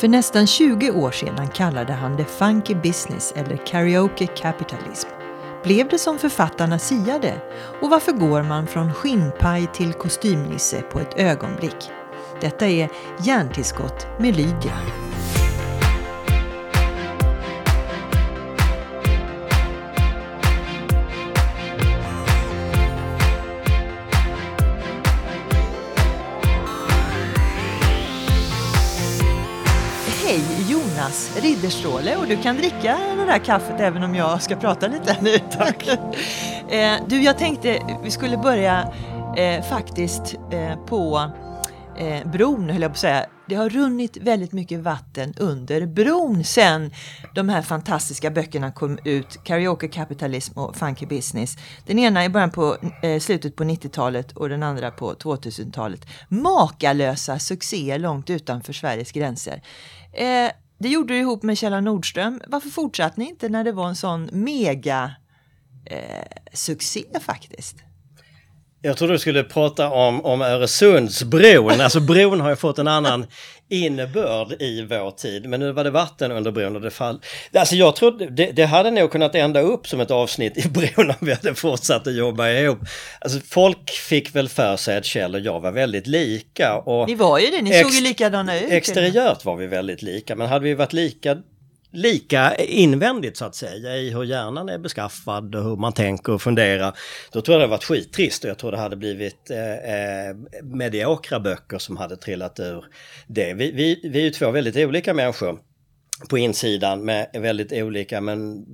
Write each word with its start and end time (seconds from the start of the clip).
För 0.00 0.08
nästan 0.08 0.46
20 0.46 0.90
år 0.90 1.10
sedan 1.10 1.48
kallade 1.48 1.92
han 1.92 2.16
det 2.16 2.24
funky 2.24 2.74
business 2.74 3.32
eller 3.36 3.56
karaoke 3.56 4.26
capitalism. 4.26 5.08
Blev 5.62 5.88
det 5.88 5.98
som 5.98 6.18
författarna 6.18 6.78
siade? 6.78 7.40
Och 7.80 7.90
varför 7.90 8.12
går 8.12 8.42
man 8.42 8.66
från 8.66 8.94
skinnpaj 8.94 9.66
till 9.66 9.92
kostymnisse 9.92 10.82
på 10.82 11.00
ett 11.00 11.18
ögonblick? 11.18 11.90
Detta 12.40 12.68
är 12.68 12.88
Hjärntillskott 13.18 14.06
med 14.18 14.36
Lydia. 14.36 14.76
Jonas 31.60 31.74
Ridderstråle 31.74 32.16
och 32.16 32.26
du 32.26 32.36
kan 32.36 32.56
dricka 32.56 32.98
det 33.16 33.24
där 33.24 33.38
kaffet 33.38 33.80
även 33.80 34.02
om 34.02 34.14
jag 34.14 34.42
ska 34.42 34.56
prata 34.56 34.88
lite 34.88 35.16
nu. 35.22 35.38
Tack. 35.38 35.88
eh, 36.68 36.94
du, 37.08 37.22
jag 37.22 37.38
tänkte 37.38 37.80
vi 38.02 38.10
skulle 38.10 38.36
börja 38.36 38.92
eh, 39.36 39.62
faktiskt 39.62 40.34
eh, 40.52 40.84
på 40.86 41.30
eh, 41.98 42.30
bron, 42.30 42.70
höll 42.70 42.82
jag 42.82 42.90
på 42.90 42.94
att 42.94 42.98
säga. 42.98 43.26
Det 43.48 43.54
har 43.54 43.68
runnit 43.68 44.16
väldigt 44.16 44.52
mycket 44.52 44.80
vatten 44.80 45.34
under 45.36 45.86
bron 45.86 46.44
sen 46.44 46.90
de 47.34 47.48
här 47.48 47.62
fantastiska 47.62 48.30
böckerna 48.30 48.72
kom 48.72 48.98
ut, 49.04 49.44
Karaoke 49.44 49.88
Kapitalism 49.88 50.58
och 50.58 50.76
Funky 50.76 51.06
Business. 51.06 51.56
Den 51.86 51.98
ena 51.98 52.24
i 52.24 52.28
början 52.28 52.50
på 52.50 52.76
eh, 53.02 53.20
slutet 53.20 53.56
på 53.56 53.64
90-talet 53.64 54.32
och 54.32 54.48
den 54.48 54.62
andra 54.62 54.90
på 54.90 55.14
2000-talet. 55.14 56.06
Makalösa 56.28 57.38
succéer 57.38 57.98
långt 57.98 58.30
utanför 58.30 58.72
Sveriges 58.72 59.12
gränser. 59.12 59.62
Eh, 60.12 60.50
det 60.80 60.88
gjorde 60.88 61.14
du 61.14 61.20
ihop 61.20 61.42
med 61.42 61.58
Kjell 61.58 61.82
Nordström. 61.82 62.40
Varför 62.46 62.70
fortsatte 62.70 63.20
ni 63.20 63.28
inte 63.28 63.48
när 63.48 63.64
det 63.64 63.72
var 63.72 63.88
en 63.88 63.96
sån 63.96 64.28
mega 64.32 65.14
eh, 65.84 66.26
succé 66.52 67.04
faktiskt? 67.20 67.76
Jag 68.82 68.96
trodde 68.96 69.12
du 69.14 69.18
skulle 69.18 69.44
prata 69.44 69.90
om, 69.90 70.24
om 70.24 70.42
Öresundsbron. 70.42 71.80
Alltså 71.80 72.00
bron 72.00 72.40
har 72.40 72.50
ju 72.50 72.56
fått 72.56 72.78
en 72.78 72.88
annan 72.88 73.26
innebörd 73.68 74.62
i 74.62 74.82
vår 74.82 75.10
tid. 75.10 75.48
Men 75.48 75.60
nu 75.60 75.72
var 75.72 75.84
det 75.84 75.90
vatten 75.90 76.32
under 76.32 76.50
bron 76.50 76.76
och 76.76 76.82
det 76.82 76.90
fall. 76.90 77.20
Alltså 77.54 77.74
jag 77.74 77.96
trodde, 77.96 78.26
det, 78.26 78.52
det 78.52 78.64
hade 78.64 78.90
nog 78.90 79.10
kunnat 79.10 79.34
ända 79.34 79.60
upp 79.60 79.86
som 79.88 80.00
ett 80.00 80.10
avsnitt 80.10 80.66
i 80.66 80.68
bron 80.68 81.10
om 81.10 81.16
vi 81.20 81.32
hade 81.32 81.54
fortsatt 81.54 82.06
att 82.06 82.14
jobba 82.14 82.48
ihop. 82.48 82.78
Alltså 83.20 83.38
folk 83.48 83.90
fick 83.90 84.34
väl 84.34 84.48
för 84.48 84.76
sig 84.76 84.96
att 84.96 85.04
Kjell 85.04 85.34
och 85.34 85.40
jag 85.40 85.60
var 85.60 85.72
väldigt 85.72 86.06
lika. 86.06 86.76
Och 86.76 87.08
Ni 87.08 87.14
var 87.14 87.38
ju 87.38 87.50
det, 87.50 87.62
ni 87.62 87.82
såg 87.82 87.92
ju 87.92 88.00
likadana 88.00 88.60
ut. 88.60 88.70
Exteriört 88.70 89.44
var 89.44 89.56
vi 89.56 89.66
väldigt 89.66 90.02
lika, 90.02 90.36
men 90.36 90.48
hade 90.48 90.64
vi 90.64 90.74
varit 90.74 90.92
lika 90.92 91.36
lika 91.92 92.54
invändigt 92.54 93.36
så 93.36 93.44
att 93.44 93.54
säga 93.54 93.96
i 93.96 94.10
hur 94.10 94.24
hjärnan 94.24 94.68
är 94.68 94.78
beskaffad 94.78 95.54
och 95.54 95.64
hur 95.64 95.76
man 95.76 95.92
tänker 95.92 96.32
och 96.32 96.42
funderar. 96.42 96.98
Då 97.32 97.40
tror 97.40 97.54
jag 97.54 97.60
det 97.60 97.64
hade 97.64 97.70
varit 97.70 97.84
skittrist 97.84 98.44
och 98.44 98.50
jag 98.50 98.58
tror 98.58 98.72
det 98.72 98.78
hade 98.78 98.96
blivit 98.96 99.50
eh, 99.50 99.72
eh, 99.72 100.36
mediokra 100.62 101.40
böcker 101.40 101.78
som 101.78 101.96
hade 101.96 102.16
trillat 102.16 102.60
ur 102.60 102.84
det. 103.26 103.54
Vi, 103.54 103.72
vi, 103.72 104.00
vi 104.10 104.18
är 104.18 104.24
ju 104.24 104.30
två 104.30 104.50
väldigt 104.50 104.76
olika 104.76 105.14
människor 105.14 105.58
på 106.28 106.38
insidan 106.38 107.04
med 107.04 107.30
väldigt 107.32 107.72
olika 107.72 108.20
men 108.20 108.66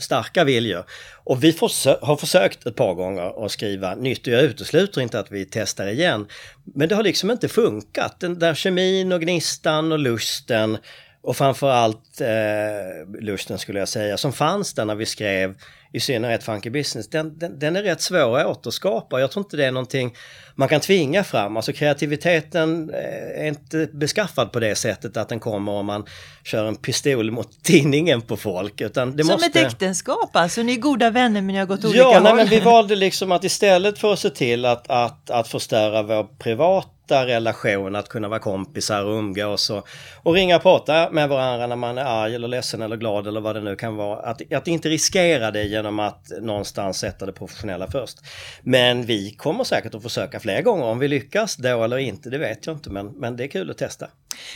starka 0.00 0.44
viljor. 0.44 0.84
Och 1.24 1.44
vi 1.44 1.52
försö 1.52 1.96
har 2.02 2.16
försökt 2.16 2.66
ett 2.66 2.76
par 2.76 2.94
gånger 2.94 3.44
att 3.44 3.52
skriva 3.52 3.94
nytt 3.94 4.26
och 4.26 4.32
jag 4.32 4.42
utesluter 4.42 5.00
inte 5.00 5.18
att 5.18 5.32
vi 5.32 5.44
testar 5.50 5.86
igen. 5.86 6.26
Men 6.74 6.88
det 6.88 6.94
har 6.94 7.02
liksom 7.02 7.30
inte 7.30 7.48
funkat. 7.48 8.20
Den 8.20 8.38
där 8.38 8.54
kemin 8.54 9.12
och 9.12 9.20
gnistan 9.20 9.92
och 9.92 9.98
lusten 9.98 10.78
och 11.22 11.36
framförallt 11.36 12.20
eh, 12.20 13.20
lusten 13.20 13.58
skulle 13.58 13.78
jag 13.78 13.88
säga, 13.88 14.16
som 14.16 14.32
fanns 14.32 14.74
där 14.74 14.84
när 14.84 14.94
vi 14.94 15.06
skrev 15.06 15.54
i 15.92 16.00
synnerhet 16.00 16.44
Funky 16.44 16.70
Business, 16.70 17.08
den, 17.08 17.38
den, 17.38 17.58
den, 17.58 17.76
är 17.76 17.82
rätt 17.82 18.00
svår 18.00 18.38
att 18.38 18.46
återskapa. 18.46 19.20
Jag 19.20 19.30
tror 19.30 19.44
inte 19.44 19.56
det 19.56 19.64
är 19.64 19.72
någonting 19.72 20.14
man 20.54 20.68
kan 20.68 20.80
tvinga 20.80 21.24
fram. 21.24 21.56
Alltså 21.56 21.72
kreativiteten 21.72 22.90
eh, 22.90 23.42
är 23.42 23.46
inte 23.46 23.88
beskaffad 23.92 24.52
på 24.52 24.60
det 24.60 24.74
sättet 24.74 25.16
att 25.16 25.28
den 25.28 25.40
kommer 25.40 25.72
om 25.72 25.86
man 25.86 26.04
kör 26.44 26.66
en 26.66 26.76
pistol 26.76 27.30
mot 27.30 27.48
tinningen 27.62 28.22
på 28.22 28.36
folk. 28.36 28.80
Utan 28.80 29.16
det 29.16 29.24
Som 29.24 29.32
måste... 29.32 29.46
ett 29.46 29.66
äktenskap 29.66 30.30
alltså, 30.36 30.62
ni 30.62 30.72
är 30.72 30.80
goda 30.80 31.10
vänner 31.10 31.40
men 31.40 31.46
ni 31.46 31.58
har 31.58 31.66
gått 31.66 31.84
olika 31.84 31.98
ja, 31.98 32.14
håll. 32.14 32.22
nej, 32.22 32.34
men 32.34 32.46
vi 32.46 32.60
valde 32.60 32.96
liksom 32.96 33.32
att 33.32 33.44
istället 33.44 33.98
för 33.98 34.12
att 34.12 34.18
se 34.18 34.30
till 34.30 34.64
att, 34.64 34.90
att, 34.90 35.30
att 35.30 35.48
förstöra 35.48 36.02
vår 36.02 36.24
privata 36.38 36.97
relation, 37.14 37.96
att 37.96 38.08
kunna 38.08 38.28
vara 38.28 38.40
kompisar 38.40 39.04
och 39.04 39.18
umgås 39.18 39.70
och, 39.70 39.88
och 40.22 40.34
ringa 40.34 40.56
och 40.56 40.62
prata 40.62 41.10
med 41.10 41.28
varandra 41.28 41.66
när 41.66 41.76
man 41.76 41.98
är 41.98 42.04
arg 42.04 42.34
eller 42.34 42.48
ledsen 42.48 42.82
eller 42.82 42.96
glad 42.96 43.26
eller 43.26 43.40
vad 43.40 43.56
det 43.56 43.60
nu 43.60 43.76
kan 43.76 43.96
vara. 43.96 44.18
Att, 44.20 44.52
att 44.52 44.68
inte 44.68 44.88
riskera 44.88 45.50
det 45.50 45.64
genom 45.64 45.98
att 45.98 46.32
någonstans 46.40 46.98
sätta 46.98 47.26
det 47.26 47.32
professionella 47.32 47.90
först. 47.90 48.18
Men 48.62 49.06
vi 49.06 49.30
kommer 49.30 49.64
säkert 49.64 49.94
att 49.94 50.02
försöka 50.02 50.40
fler 50.40 50.62
gånger. 50.62 50.84
Om 50.84 50.98
vi 50.98 51.08
lyckas 51.08 51.56
då 51.56 51.84
eller 51.84 51.98
inte, 51.98 52.30
det 52.30 52.38
vet 52.38 52.66
jag 52.66 52.76
inte. 52.76 52.90
Men, 52.90 53.06
men 53.06 53.36
det 53.36 53.44
är 53.44 53.48
kul 53.48 53.70
att 53.70 53.78
testa. 53.78 54.06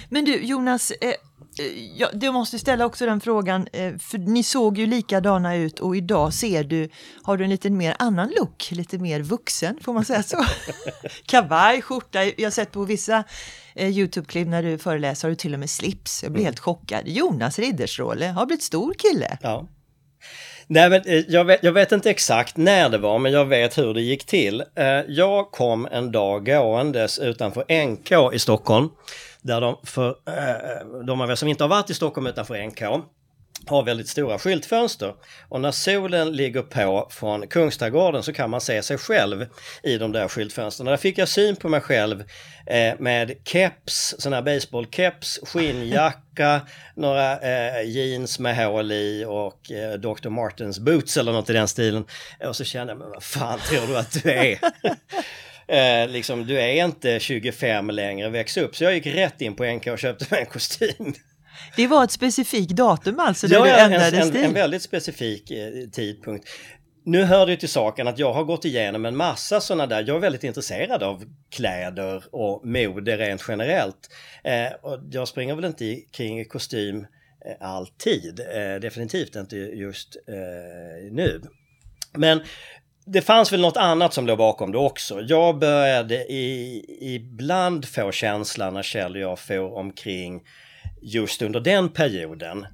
Men 0.08 0.24
du 0.24 0.44
Jonas, 0.44 0.90
eh, 0.90 1.12
ja, 1.96 2.08
du 2.12 2.30
måste 2.30 2.58
ställa 2.58 2.86
också 2.86 3.06
den 3.06 3.20
frågan, 3.20 3.66
eh, 3.72 3.96
för 3.98 4.18
ni 4.18 4.42
såg 4.42 4.78
ju 4.78 4.86
likadana 4.86 5.56
ut 5.56 5.80
och 5.80 5.96
idag 5.96 6.34
ser 6.34 6.64
du, 6.64 6.88
har 7.22 7.36
du 7.36 7.44
en 7.44 7.50
lite 7.50 7.70
mer 7.70 7.96
annan 7.98 8.32
look, 8.38 8.70
lite 8.70 8.98
mer 8.98 9.20
vuxen, 9.20 9.78
får 9.80 9.92
man 9.92 10.04
säga 10.04 10.22
så? 10.22 10.44
Kavaj, 11.26 11.82
skjorta, 11.82 12.24
jag 12.24 12.46
har 12.46 12.50
sett 12.50 12.72
på 12.72 12.84
vissa 12.84 13.24
eh, 13.74 13.88
Youtube-klipp 13.88 14.48
när 14.48 14.62
du 14.62 14.78
föreläser 14.78 15.28
har 15.28 15.30
du 15.30 15.36
till 15.36 15.54
och 15.54 15.60
med 15.60 15.70
slips, 15.70 16.22
jag 16.22 16.32
blir 16.32 16.40
mm. 16.40 16.46
helt 16.46 16.60
chockad. 16.60 17.08
Jonas 17.08 17.58
Ridderstråle 17.58 18.26
har 18.26 18.46
blivit 18.46 18.62
stor 18.62 18.94
kille. 18.94 19.38
Ja. 19.42 19.68
Nej, 20.66 20.90
men 20.90 21.02
eh, 21.06 21.24
jag 21.28 21.44
vet, 21.44 21.62
jag 21.62 21.72
vet, 21.72 21.92
inte 21.92 22.10
exakt 22.10 22.56
när 22.56 22.88
det 22.88 22.98
var, 22.98 23.18
men 23.18 23.32
jag 23.32 23.44
vet 23.44 23.78
hur 23.78 23.94
det 23.94 24.02
gick 24.02 24.24
till. 24.26 24.60
Eh, 24.60 24.86
jag 25.08 25.50
kom 25.50 25.88
en 25.92 26.12
dag 26.12 26.46
gåendes 26.46 27.18
utanför 27.18 27.86
NK 27.86 28.34
i 28.34 28.38
Stockholm. 28.38 28.88
Där 29.42 29.60
de, 29.60 29.76
för 29.82 30.08
eh, 30.08 31.04
de 31.06 31.20
av 31.20 31.30
er 31.30 31.34
som 31.34 31.48
inte 31.48 31.64
har 31.64 31.68
varit 31.68 31.90
i 31.90 31.94
Stockholm 31.94 32.26
utanför 32.26 32.66
NK, 32.66 32.82
har 33.66 33.82
väldigt 33.82 34.08
stora 34.08 34.38
skyltfönster. 34.38 35.14
Och 35.48 35.60
när 35.60 35.70
solen 35.70 36.32
ligger 36.32 36.62
på 36.62 37.08
från 37.10 37.48
Kungsträdgården 37.48 38.22
så 38.22 38.32
kan 38.32 38.50
man 38.50 38.60
se 38.60 38.82
sig 38.82 38.98
själv 38.98 39.46
i 39.82 39.98
de 39.98 40.12
där 40.12 40.28
skyltfönstren. 40.28 40.86
Där 40.86 40.96
fick 40.96 41.18
jag 41.18 41.28
syn 41.28 41.56
på 41.56 41.68
mig 41.68 41.80
själv 41.80 42.24
eh, 42.66 42.94
med 42.98 43.32
keps, 43.44 44.14
sån 44.18 44.32
här 44.32 44.42
baseballkeps, 44.42 45.40
skinnjacka, 45.42 46.60
några 46.94 47.40
eh, 47.40 47.88
jeans 47.88 48.38
med 48.38 48.56
hål 48.56 48.92
i 48.92 49.24
och 49.28 49.70
eh, 49.70 49.92
Dr. 49.92 50.28
Martens 50.28 50.78
boots 50.78 51.16
eller 51.16 51.32
något 51.32 51.50
i 51.50 51.52
den 51.52 51.68
stilen. 51.68 52.04
Och 52.46 52.56
så 52.56 52.64
kände 52.64 52.90
jag, 52.92 52.98
men 52.98 53.10
vad 53.10 53.22
fan 53.22 53.58
tror 53.58 53.86
du 53.86 53.98
att 53.98 54.22
du 54.22 54.30
är? 54.30 54.58
Eh, 55.72 56.08
liksom, 56.08 56.46
du 56.46 56.60
är 56.60 56.84
inte 56.84 57.20
25 57.20 57.90
längre, 57.90 58.28
väx 58.28 58.56
upp. 58.56 58.76
Så 58.76 58.84
jag 58.84 58.94
gick 58.94 59.06
rätt 59.06 59.40
in 59.40 59.54
på 59.54 59.64
NK 59.64 59.86
och 59.86 59.98
köpte 59.98 60.26
mig 60.30 60.40
en 60.40 60.46
kostym. 60.46 61.14
Det 61.76 61.86
var 61.86 62.04
ett 62.04 62.10
specifikt 62.10 62.70
datum 62.70 63.20
alltså? 63.20 63.46
Ja, 63.46 63.64
du 63.64 63.70
ändrade 63.70 64.16
en, 64.16 64.22
en, 64.22 64.28
stil. 64.28 64.44
en 64.44 64.52
väldigt 64.52 64.82
specifik 64.82 65.50
eh, 65.50 65.88
tidpunkt. 65.92 66.48
Nu 67.04 67.24
hör 67.24 67.46
det 67.46 67.56
till 67.56 67.68
saken 67.68 68.08
att 68.08 68.18
jag 68.18 68.32
har 68.32 68.44
gått 68.44 68.64
igenom 68.64 69.04
en 69.04 69.16
massa 69.16 69.60
sådana 69.60 69.86
där, 69.86 70.04
jag 70.06 70.16
är 70.16 70.20
väldigt 70.20 70.44
intresserad 70.44 71.02
av 71.02 71.24
kläder 71.50 72.24
och 72.32 72.66
mode 72.66 73.16
rent 73.16 73.44
generellt. 73.48 74.08
Eh, 74.44 74.72
och 74.82 75.00
jag 75.10 75.28
springer 75.28 75.54
väl 75.54 75.64
inte 75.64 75.96
kring 76.12 76.40
i 76.40 76.44
kostym 76.44 77.06
eh, 77.46 77.68
alltid, 77.68 78.40
eh, 78.40 78.80
definitivt 78.80 79.36
inte 79.36 79.56
just 79.56 80.16
eh, 80.28 81.12
nu. 81.12 81.42
Men 82.14 82.40
det 83.04 83.22
fanns 83.22 83.52
väl 83.52 83.60
något 83.60 83.76
annat 83.76 84.14
som 84.14 84.26
låg 84.26 84.38
bakom 84.38 84.72
det 84.72 84.78
också. 84.78 85.20
Jag 85.20 85.58
började 85.58 86.14
i, 86.14 86.84
ibland 87.00 87.84
få 87.88 88.12
känslan 88.12 88.74
när 88.74 88.82
Kjell 88.82 89.14
och 89.14 89.20
jag 89.20 89.38
får 89.38 89.76
omkring 89.78 90.42
just 91.02 91.42
under 91.42 91.60
den 91.60 91.88
perioden 91.88 92.66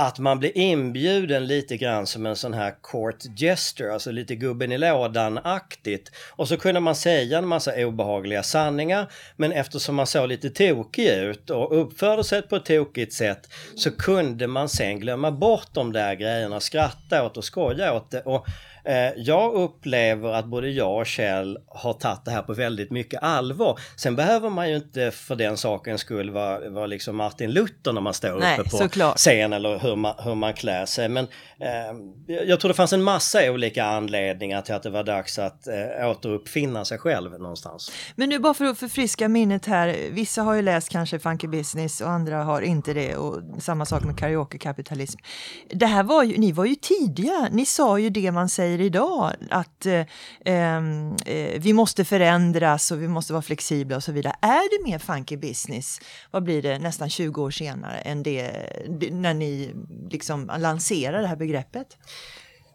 att 0.00 0.18
man 0.18 0.38
blir 0.38 0.58
inbjuden 0.58 1.46
lite 1.46 1.76
grann 1.76 2.06
som 2.06 2.26
en 2.26 2.36
sån 2.36 2.54
här 2.54 2.74
court 2.82 3.22
gesture, 3.36 3.92
alltså 3.92 4.10
lite 4.10 4.34
gubben 4.34 4.72
i 4.72 4.78
lådan-aktigt. 4.78 6.12
Och 6.30 6.48
så 6.48 6.56
kunde 6.56 6.80
man 6.80 6.94
säga 6.94 7.38
en 7.38 7.46
massa 7.46 7.86
obehagliga 7.86 8.42
sanningar, 8.42 9.12
men 9.36 9.52
eftersom 9.52 9.94
man 9.94 10.06
såg 10.06 10.28
lite 10.28 10.50
tokig 10.50 11.08
ut 11.08 11.50
och 11.50 11.80
uppförde 11.80 12.24
sig 12.24 12.42
på 12.42 12.56
ett 12.56 12.64
tokigt 12.64 13.12
sätt 13.12 13.48
så 13.76 13.90
kunde 13.90 14.46
man 14.46 14.68
sen 14.68 15.00
glömma 15.00 15.30
bort 15.30 15.68
de 15.72 15.92
där 15.92 16.14
grejerna, 16.14 16.60
skratta 16.60 17.24
åt 17.24 17.36
och 17.36 17.44
skoja 17.44 17.94
åt 17.94 18.10
det. 18.10 18.20
Och 18.20 18.46
jag 19.16 19.54
upplever 19.54 20.32
att 20.32 20.46
både 20.46 20.70
jag 20.70 20.98
och 20.98 21.06
Kjell 21.06 21.58
har 21.66 21.92
tagit 21.92 22.24
det 22.24 22.30
här 22.30 22.42
på 22.42 22.54
väldigt 22.54 22.90
mycket 22.90 23.22
allvar. 23.22 23.78
Sen 23.96 24.16
behöver 24.16 24.50
man 24.50 24.70
ju 24.70 24.76
inte 24.76 25.10
för 25.10 25.36
den 25.36 25.56
sakens 25.56 26.00
skull 26.00 26.30
vara, 26.30 26.70
vara 26.70 26.86
liksom 26.86 27.16
Martin 27.16 27.50
Luther 27.50 27.92
när 27.92 28.00
man 28.00 28.14
står 28.14 28.40
Nej, 28.40 28.60
uppe 28.60 28.70
på 28.70 28.76
såklart. 28.76 29.16
scen 29.16 29.52
eller 29.52 29.78
hur 29.78 29.96
man, 29.96 30.14
hur 30.18 30.34
man 30.34 30.54
klär 30.54 30.86
sig. 30.86 31.08
Men 31.08 31.24
eh, 31.60 32.38
jag 32.46 32.60
tror 32.60 32.68
det 32.68 32.74
fanns 32.74 32.92
en 32.92 33.02
massa 33.02 33.50
olika 33.50 33.84
anledningar 33.84 34.62
till 34.62 34.74
att 34.74 34.82
det 34.82 34.90
var 34.90 35.04
dags 35.04 35.38
att 35.38 35.66
eh, 35.66 36.10
återuppfinna 36.10 36.84
sig 36.84 36.98
själv 36.98 37.40
någonstans. 37.40 37.92
Men 38.16 38.28
nu 38.28 38.38
bara 38.38 38.54
för 38.54 38.64
att 38.64 38.78
förfriska 38.78 39.28
minnet 39.28 39.66
här. 39.66 39.96
Vissa 40.10 40.42
har 40.42 40.54
ju 40.54 40.62
läst 40.62 40.88
kanske 40.88 41.18
Funky 41.18 41.46
Business 41.46 42.00
och 42.00 42.10
andra 42.10 42.42
har 42.44 42.60
inte 42.60 42.92
det. 42.92 43.16
Och 43.16 43.42
samma 43.58 43.86
sak 43.86 44.04
med 44.04 44.18
karaokekapitalism. 44.18 45.18
Det 45.70 45.86
här 45.86 46.02
var 46.02 46.22
ju, 46.22 46.38
ni 46.38 46.52
var 46.52 46.64
ju 46.64 46.74
tidiga. 46.74 47.48
Ni 47.52 47.66
sa 47.66 47.98
ju 47.98 48.10
det 48.10 48.32
man 48.32 48.48
säger 48.48 48.77
idag. 48.80 49.32
Att 49.50 49.86
eh, 49.86 50.06
ehm, 50.44 51.16
eh, 51.26 51.60
vi 51.60 51.72
måste 51.72 52.04
förändras 52.04 52.90
och 52.90 53.02
vi 53.02 53.08
måste 53.08 53.32
vara 53.32 53.42
flexibla 53.42 53.96
och 53.96 54.04
så 54.04 54.12
vidare. 54.12 54.34
Är 54.42 54.78
det 54.78 54.90
mer 54.90 54.98
funky 54.98 55.36
business, 55.36 56.00
vad 56.30 56.42
blir 56.42 56.62
det, 56.62 56.78
nästan 56.78 57.10
20 57.10 57.42
år 57.42 57.50
senare 57.50 57.98
än 57.98 58.22
det, 58.22 58.50
det 59.00 59.10
när 59.10 59.34
ni 59.34 59.74
liksom 60.10 60.50
lanserar 60.58 61.22
det 61.22 61.28
här 61.28 61.36
begreppet? 61.36 61.96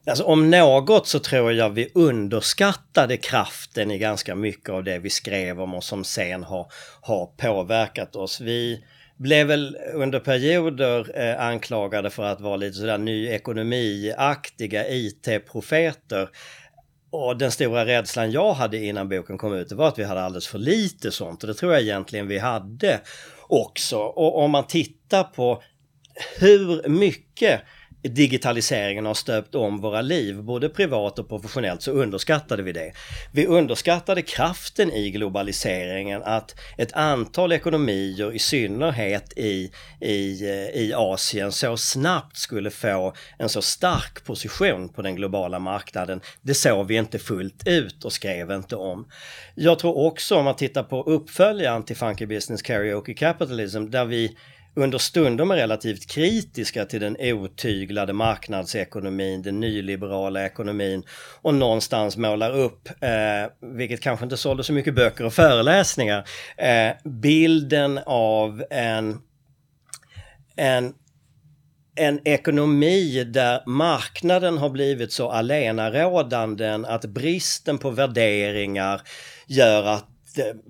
Alltså 0.08 0.24
om 0.24 0.50
något 0.50 1.08
så 1.08 1.20
tror 1.20 1.54
jag 1.54 1.70
vi 1.70 1.90
underskattade 1.94 3.18
kraften 3.18 3.92
i 3.92 3.98
ganska 3.98 4.36
mycket 4.36 4.70
av 4.70 4.84
det 4.84 5.00
vi 5.00 5.10
skrev 5.10 5.62
om 5.62 5.74
och 5.74 5.84
som 5.84 6.04
sen 6.04 6.44
har, 6.44 6.68
har 7.02 7.26
påverkat 7.26 8.16
oss. 8.16 8.42
Vi 8.42 8.84
blev 9.24 9.48
väl 9.48 9.78
under 9.94 10.20
perioder 10.20 11.20
eh, 11.20 11.46
anklagade 11.46 12.10
för 12.10 12.24
att 12.24 12.42
vara 12.42 12.56
lite 12.56 12.78
sådär 12.78 12.98
ny 12.98 13.28
ekonomiaktiga 13.28 14.90
IT-profeter. 14.90 16.30
Och 17.12 17.38
den 17.38 17.52
stora 17.52 17.86
rädslan 17.86 18.31
jag 18.31 18.54
hade 18.54 18.78
innan 18.78 19.10
boken 19.10 19.38
kom 19.38 19.54
ut 19.54 19.70
det 19.70 19.75
var 19.75 19.88
att 19.88 20.00
vi 20.00 20.04
hade 20.04 20.22
alldeles 20.22 20.48
för 20.48 20.60
lite 20.60 21.12
sånt 21.12 21.44
och 21.44 21.48
det 21.48 21.54
tror 21.54 21.74
jag 21.74 21.81
egentligen 21.81 22.28
vi 22.28 22.38
hade 22.38 23.00
också. 23.48 23.98
Och 23.98 24.38
om 24.38 24.52
man 24.52 24.68
tittar 24.68 25.24
på 25.24 25.64
hur 26.40 26.90
mycket 26.90 27.62
digitaliseringen 28.04 29.06
har 29.06 29.14
stöpt 29.14 29.56
om 29.56 29.82
våra 29.82 30.02
liv, 30.02 30.44
både 30.44 30.70
privat 30.70 31.20
och 31.20 31.30
professionellt, 31.30 31.82
så 31.82 31.92
underskattade 31.92 32.64
vi 32.64 32.72
det. 32.72 32.94
Vi 33.32 33.46
underskattade 33.46 34.22
kraften 34.22 34.92
i 34.92 35.10
globaliseringen, 35.10 36.24
att 36.24 36.56
ett 36.78 36.94
antal 36.94 37.52
ekonomier, 37.52 38.36
i 38.36 38.40
synnerhet 38.40 39.38
i, 39.38 39.72
i, 40.02 40.50
eh, 40.50 40.82
i 40.82 40.94
Asien, 40.96 41.52
så 41.52 41.78
snabbt 41.78 42.38
skulle 42.38 42.72
få 42.72 43.14
en 43.38 43.50
så 43.50 43.62
stark 43.62 44.24
position 44.26 44.90
på 44.90 45.02
den 45.02 45.16
globala 45.16 45.60
marknaden. 45.60 46.22
Det 46.42 46.54
såg 46.54 46.88
vi 46.88 46.96
inte 46.96 47.20
fullt 47.20 47.68
ut 47.68 48.06
och 48.06 48.14
skrev 48.14 48.52
inte 48.52 48.76
om. 48.76 49.08
Jag 49.56 49.80
tror 49.80 49.98
också, 49.98 50.36
om 50.36 50.46
man 50.46 50.56
tittar 50.56 50.84
på 50.84 51.04
uppföljaren 51.04 51.84
till 51.84 51.96
Funky 51.96 52.26
Business 52.26 52.62
Karaoke 52.62 53.14
Capitalism, 53.14 53.90
där 53.90 54.06
vi 54.06 54.38
understundom 54.75 55.52
är 55.52 55.56
relativt 55.56 56.12
kritiska 56.12 56.86
till 56.86 57.02
den 57.02 57.18
otyglade 57.20 58.14
marknadsekonomin, 58.14 59.42
den 59.42 59.60
nyliberala 59.60 60.46
ekonomin 60.46 61.04
och 61.42 61.54
någonstans 61.54 62.18
målar 62.18 62.52
upp, 62.52 62.90
eh, 63.02 63.70
vilket 63.78 64.02
kanske 64.02 64.25
inte 64.25 64.38
sålde 64.38 64.64
så 64.64 64.74
mycket 64.74 64.96
böcker 64.96 65.25
och 65.25 65.34
föreläsningar, 65.34 66.28
eh, 66.58 66.92
bilden 67.04 68.00
av 68.06 68.64
en, 68.70 69.22
en 70.56 70.94
en 71.96 72.20
ekonomi 72.28 73.24
där 73.24 73.64
marknaden 73.66 74.58
har 74.58 74.70
blivit 74.70 75.12
så 75.12 75.30
allenarådande 75.30 76.70
att 76.88 77.06
bristen 77.06 77.78
på 77.78 77.90
värderingar 77.90 79.02
gör 79.48 79.84
att 79.84 80.12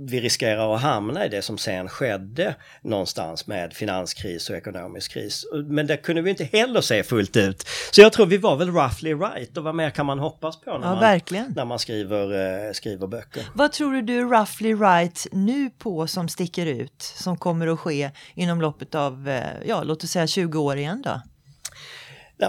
vi 0.10 0.22
riskerar 0.22 0.76
att 0.76 0.82
hamna 0.82 1.26
i 1.26 1.30
det 1.30 1.42
som 1.42 1.58
sen 1.58 1.90
skedde 1.90 2.56
någonstans 2.82 3.48
med 3.48 3.74
finanskris 3.74 4.50
och 4.50 4.56
ekonomisk 4.56 5.12
kris. 5.12 5.46
Men 5.66 5.88
det 5.88 5.98
kunde 5.98 6.22
vi 6.22 6.30
inte 6.30 6.44
heller 6.44 6.82
se 6.82 7.04
fullt 7.04 7.38
ut. 7.38 7.68
Så 7.92 8.02
jag 8.02 8.14
tror 8.14 8.26
vi 8.26 8.38
var 8.38 8.56
väl 8.56 8.72
roughly 8.72 9.14
right 9.14 9.58
och 9.58 9.64
vad 9.64 9.76
mer 9.76 9.90
kan 9.90 10.06
man 10.06 10.20
hoppas 10.20 10.62
på 10.62 10.78
när, 10.78 10.88
Ja, 10.88 10.92
man, 10.92 11.00
verkligen. 11.00 11.54
när 11.56 11.66
man 11.66 11.80
skriver, 11.80 12.66
eh, 12.68 12.72
skriver 12.74 13.08
böcker. 13.08 13.44
Vad 13.54 13.72
tror 13.72 13.94
du 13.94 14.02
du 14.02 14.20
är 14.20 14.26
roughly 14.26 14.74
right 14.74 15.28
nu 15.32 15.70
på 15.70 16.08
som 16.08 16.30
sticker 16.30 16.66
ut, 16.66 17.02
som 17.02 17.38
kommer 17.38 17.68
att 17.68 17.80
ske 17.80 18.12
inom 18.36 18.62
loppet 18.62 18.96
av, 18.96 19.30
eh, 19.30 19.44
ja, 19.66 19.84
låt 19.84 20.04
oss 20.04 20.10
säga 20.12 20.28
20 20.28 20.60
år 20.60 20.78
igen 20.78 21.02
då? 21.06 21.22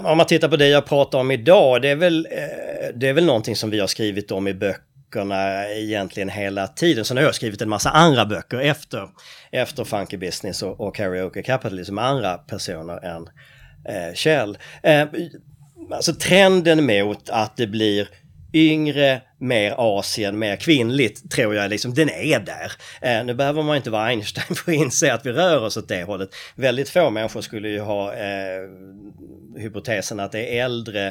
Om 0.03 0.17
man 0.17 0.25
tittar 0.25 0.47
på 0.47 0.55
det 0.57 0.67
jag 0.67 0.85
pratar 0.85 1.19
om 1.19 1.31
idag, 1.31 1.81
det 1.81 1.89
är 1.89 1.95
väl, 1.95 2.27
eh, 2.31 2.41
det 2.95 3.07
är 3.09 3.13
väl 3.13 3.25
någonting 3.25 3.55
som 3.55 3.69
vi 3.69 3.79
har 3.79 3.87
skrivit 3.87 4.31
om 4.31 4.47
i 4.47 4.53
böckerna 5.15 5.69
egentligen 5.69 6.29
hela 6.29 6.67
tiden. 6.67 7.05
Sen 7.05 7.17
har 7.17 7.23
jag 7.23 7.35
skrivit 7.35 7.61
en 7.61 7.69
massa 7.69 7.89
andra 7.89 8.25
böcker 8.25 8.59
efter, 8.59 9.09
efter 9.51 9.83
Funky 9.83 10.17
Business 10.17 10.63
och, 10.63 10.79
och 10.81 10.95
Karaoke 10.95 11.43
Capitalism 11.43 11.95
med 11.95 12.05
andra 12.05 12.37
personer 12.37 13.05
än 13.05 13.29
eh, 13.89 14.13
Kjell. 14.13 14.57
Eh, 14.83 15.07
alltså 15.91 16.13
trenden 16.13 16.85
mot 16.85 17.29
att 17.29 17.57
det 17.57 17.67
blir 17.67 18.07
yngre, 18.55 19.21
mer 19.39 19.75
Asien, 19.77 20.39
mer 20.39 20.55
kvinnligt 20.55 21.31
tror 21.31 21.55
jag 21.55 21.69
liksom, 21.69 21.93
den 21.93 22.09
är 22.09 22.39
där. 22.39 22.71
Eh, 23.01 23.25
nu 23.25 23.33
behöver 23.33 23.63
man 23.63 23.75
inte 23.75 23.89
vara 23.89 24.03
Einstein 24.05 24.55
för 24.55 24.71
att 24.71 24.77
inse 24.77 25.13
att 25.13 25.25
vi 25.25 25.31
rör 25.31 25.63
oss 25.63 25.77
åt 25.77 25.87
det 25.87 26.03
hållet. 26.03 26.29
Väldigt 26.55 26.89
få 26.89 27.09
människor 27.09 27.41
skulle 27.41 27.69
ju 27.69 27.79
ha 27.79 28.13
eh, 28.13 28.69
hypotesen 29.57 30.19
att 30.19 30.31
det 30.31 30.57
är 30.57 30.65
äldre 30.65 31.07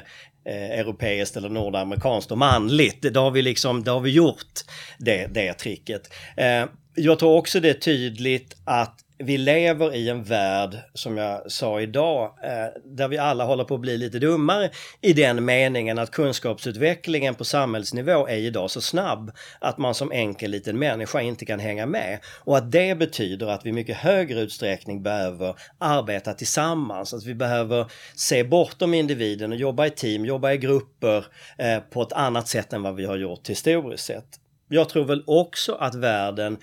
eh, 0.46 0.70
europeiskt 0.70 1.36
eller 1.36 1.48
nordamerikanskt 1.48 2.30
och 2.30 2.38
manligt. 2.38 3.12
Det 3.12 3.20
har 3.20 3.30
vi 3.30 3.42
liksom, 3.42 3.84
det 3.84 3.90
har 3.90 4.00
vi 4.00 4.10
gjort 4.10 4.60
det, 4.98 5.26
det 5.26 5.52
tricket. 5.52 6.12
Eh, 6.36 6.64
jag 6.94 7.18
tror 7.18 7.36
också 7.36 7.60
det 7.60 7.70
är 7.70 7.74
tydligt 7.74 8.56
att 8.64 9.03
vi 9.24 9.38
lever 9.38 9.94
i 9.94 10.08
en 10.08 10.22
värld, 10.22 10.76
som 10.94 11.16
jag 11.16 11.52
sa 11.52 11.80
idag, 11.80 12.24
eh, 12.42 12.80
där 12.84 13.08
vi 13.08 13.18
alla 13.18 13.44
håller 13.44 13.64
på 13.64 13.74
att 13.74 13.80
bli 13.80 13.98
lite 13.98 14.18
dummare 14.18 14.70
i 15.00 15.12
den 15.12 15.44
meningen 15.44 15.98
att 15.98 16.10
kunskapsutvecklingen 16.10 17.34
på 17.34 17.44
samhällsnivå 17.44 18.28
är 18.28 18.36
idag 18.36 18.70
så 18.70 18.80
snabb 18.80 19.32
att 19.58 19.78
man 19.78 19.94
som 19.94 20.12
enkel 20.12 20.50
liten 20.50 20.78
människa 20.78 21.20
inte 21.20 21.44
kan 21.44 21.60
hänga 21.60 21.86
med. 21.86 22.18
Och 22.44 22.56
att 22.56 22.72
det 22.72 22.98
betyder 22.98 23.46
att 23.46 23.66
vi 23.66 23.70
i 23.70 23.72
mycket 23.72 23.96
högre 23.96 24.40
utsträckning 24.40 25.02
behöver 25.02 25.54
arbeta 25.78 26.32
tillsammans, 26.32 27.14
att 27.14 27.24
vi 27.24 27.34
behöver 27.34 27.86
se 28.14 28.44
bortom 28.44 28.94
individen 28.94 29.52
och 29.52 29.58
jobba 29.58 29.86
i 29.86 29.90
team, 29.90 30.24
jobba 30.24 30.52
i 30.52 30.58
grupper 30.58 31.24
eh, 31.58 31.78
på 31.78 32.02
ett 32.02 32.12
annat 32.12 32.48
sätt 32.48 32.72
än 32.72 32.82
vad 32.82 32.94
vi 32.94 33.04
har 33.04 33.16
gjort 33.16 33.48
historiskt 33.48 34.04
sett. 34.04 34.40
Jag 34.68 34.88
tror 34.88 35.04
väl 35.04 35.24
också 35.26 35.74
att 35.74 35.94
världen 35.94 36.58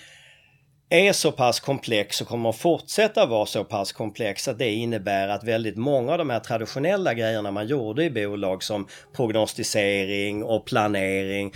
är 0.93 1.13
så 1.13 1.31
pass 1.31 1.59
komplex 1.59 2.21
och 2.21 2.27
kommer 2.27 2.49
att 2.49 2.57
fortsätta 2.57 3.25
vara 3.25 3.45
så 3.45 3.63
pass 3.63 3.91
komplex 3.91 4.47
att 4.47 4.59
det 4.59 4.69
innebär 4.69 5.27
att 5.27 5.43
väldigt 5.43 5.77
många 5.77 6.11
av 6.11 6.17
de 6.17 6.29
här 6.29 6.39
traditionella 6.39 7.13
grejerna 7.13 7.51
man 7.51 7.67
gjorde 7.67 8.03
i 8.03 8.09
bolag 8.09 8.63
som 8.63 8.87
prognostisering 9.15 10.43
och 10.43 10.65
planering 10.65 11.51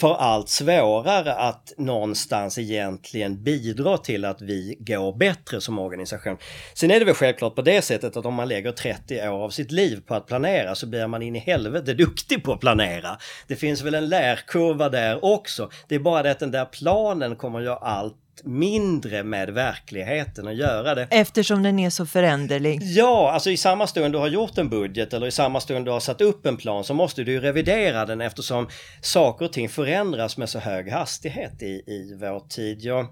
får 0.00 0.14
allt 0.14 0.48
svårare 0.48 1.34
att 1.34 1.72
någonstans 1.76 2.58
egentligen 2.58 3.42
bidra 3.42 3.98
till 3.98 4.24
att 4.24 4.42
vi 4.42 4.76
går 4.80 5.16
bättre 5.16 5.60
som 5.60 5.78
organisation. 5.78 6.36
Sen 6.74 6.90
är 6.90 6.98
det 6.98 7.04
väl 7.04 7.14
självklart 7.14 7.54
på 7.54 7.62
det 7.62 7.82
sättet 7.82 8.16
att 8.16 8.26
om 8.26 8.34
man 8.34 8.48
lägger 8.48 8.72
30 8.72 9.28
år 9.28 9.44
av 9.44 9.50
sitt 9.50 9.70
liv 9.70 10.00
på 10.06 10.14
att 10.14 10.26
planera 10.26 10.74
så 10.74 10.86
blir 10.86 11.06
man 11.06 11.22
in 11.22 11.36
i 11.36 11.38
helvete 11.38 11.94
duktig 11.94 12.44
på 12.44 12.52
att 12.52 12.60
planera. 12.60 13.18
Det 13.46 13.56
finns 13.56 13.82
väl 13.82 13.94
en 13.94 14.08
lärkurva 14.08 14.88
där 14.88 15.24
också. 15.24 15.70
Det 15.88 15.94
är 15.94 15.98
bara 15.98 16.22
det 16.22 16.30
att 16.30 16.38
den 16.38 16.50
där 16.50 16.64
planen 16.64 17.36
kommer 17.36 17.60
göra 17.60 17.76
allt 17.76 18.16
mindre 18.44 19.22
med 19.22 19.50
verkligheten 19.50 20.48
att 20.48 20.56
göra 20.56 20.94
det. 20.94 21.08
Eftersom 21.10 21.62
den 21.62 21.78
är 21.78 21.90
så 21.90 22.06
föränderlig. 22.06 22.82
Ja, 22.82 23.30
alltså 23.30 23.50
i 23.50 23.56
samma 23.56 23.86
stund 23.86 24.14
du 24.14 24.18
har 24.18 24.28
gjort 24.28 24.58
en 24.58 24.68
budget 24.68 25.12
eller 25.12 25.26
i 25.26 25.30
samma 25.30 25.60
stund 25.60 25.84
du 25.84 25.90
har 25.90 26.00
satt 26.00 26.20
upp 26.20 26.46
en 26.46 26.56
plan 26.56 26.84
så 26.84 26.94
måste 26.94 27.24
du 27.24 27.32
ju 27.32 27.40
revidera 27.40 28.06
den 28.06 28.20
eftersom 28.20 28.68
saker 29.00 29.44
och 29.44 29.52
ting 29.52 29.68
förändras 29.68 30.36
med 30.36 30.48
så 30.48 30.58
hög 30.58 30.90
hastighet 30.90 31.62
i, 31.62 31.82
i 31.86 32.18
vår 32.20 32.40
tid. 32.48 32.82
Jag 32.82 33.06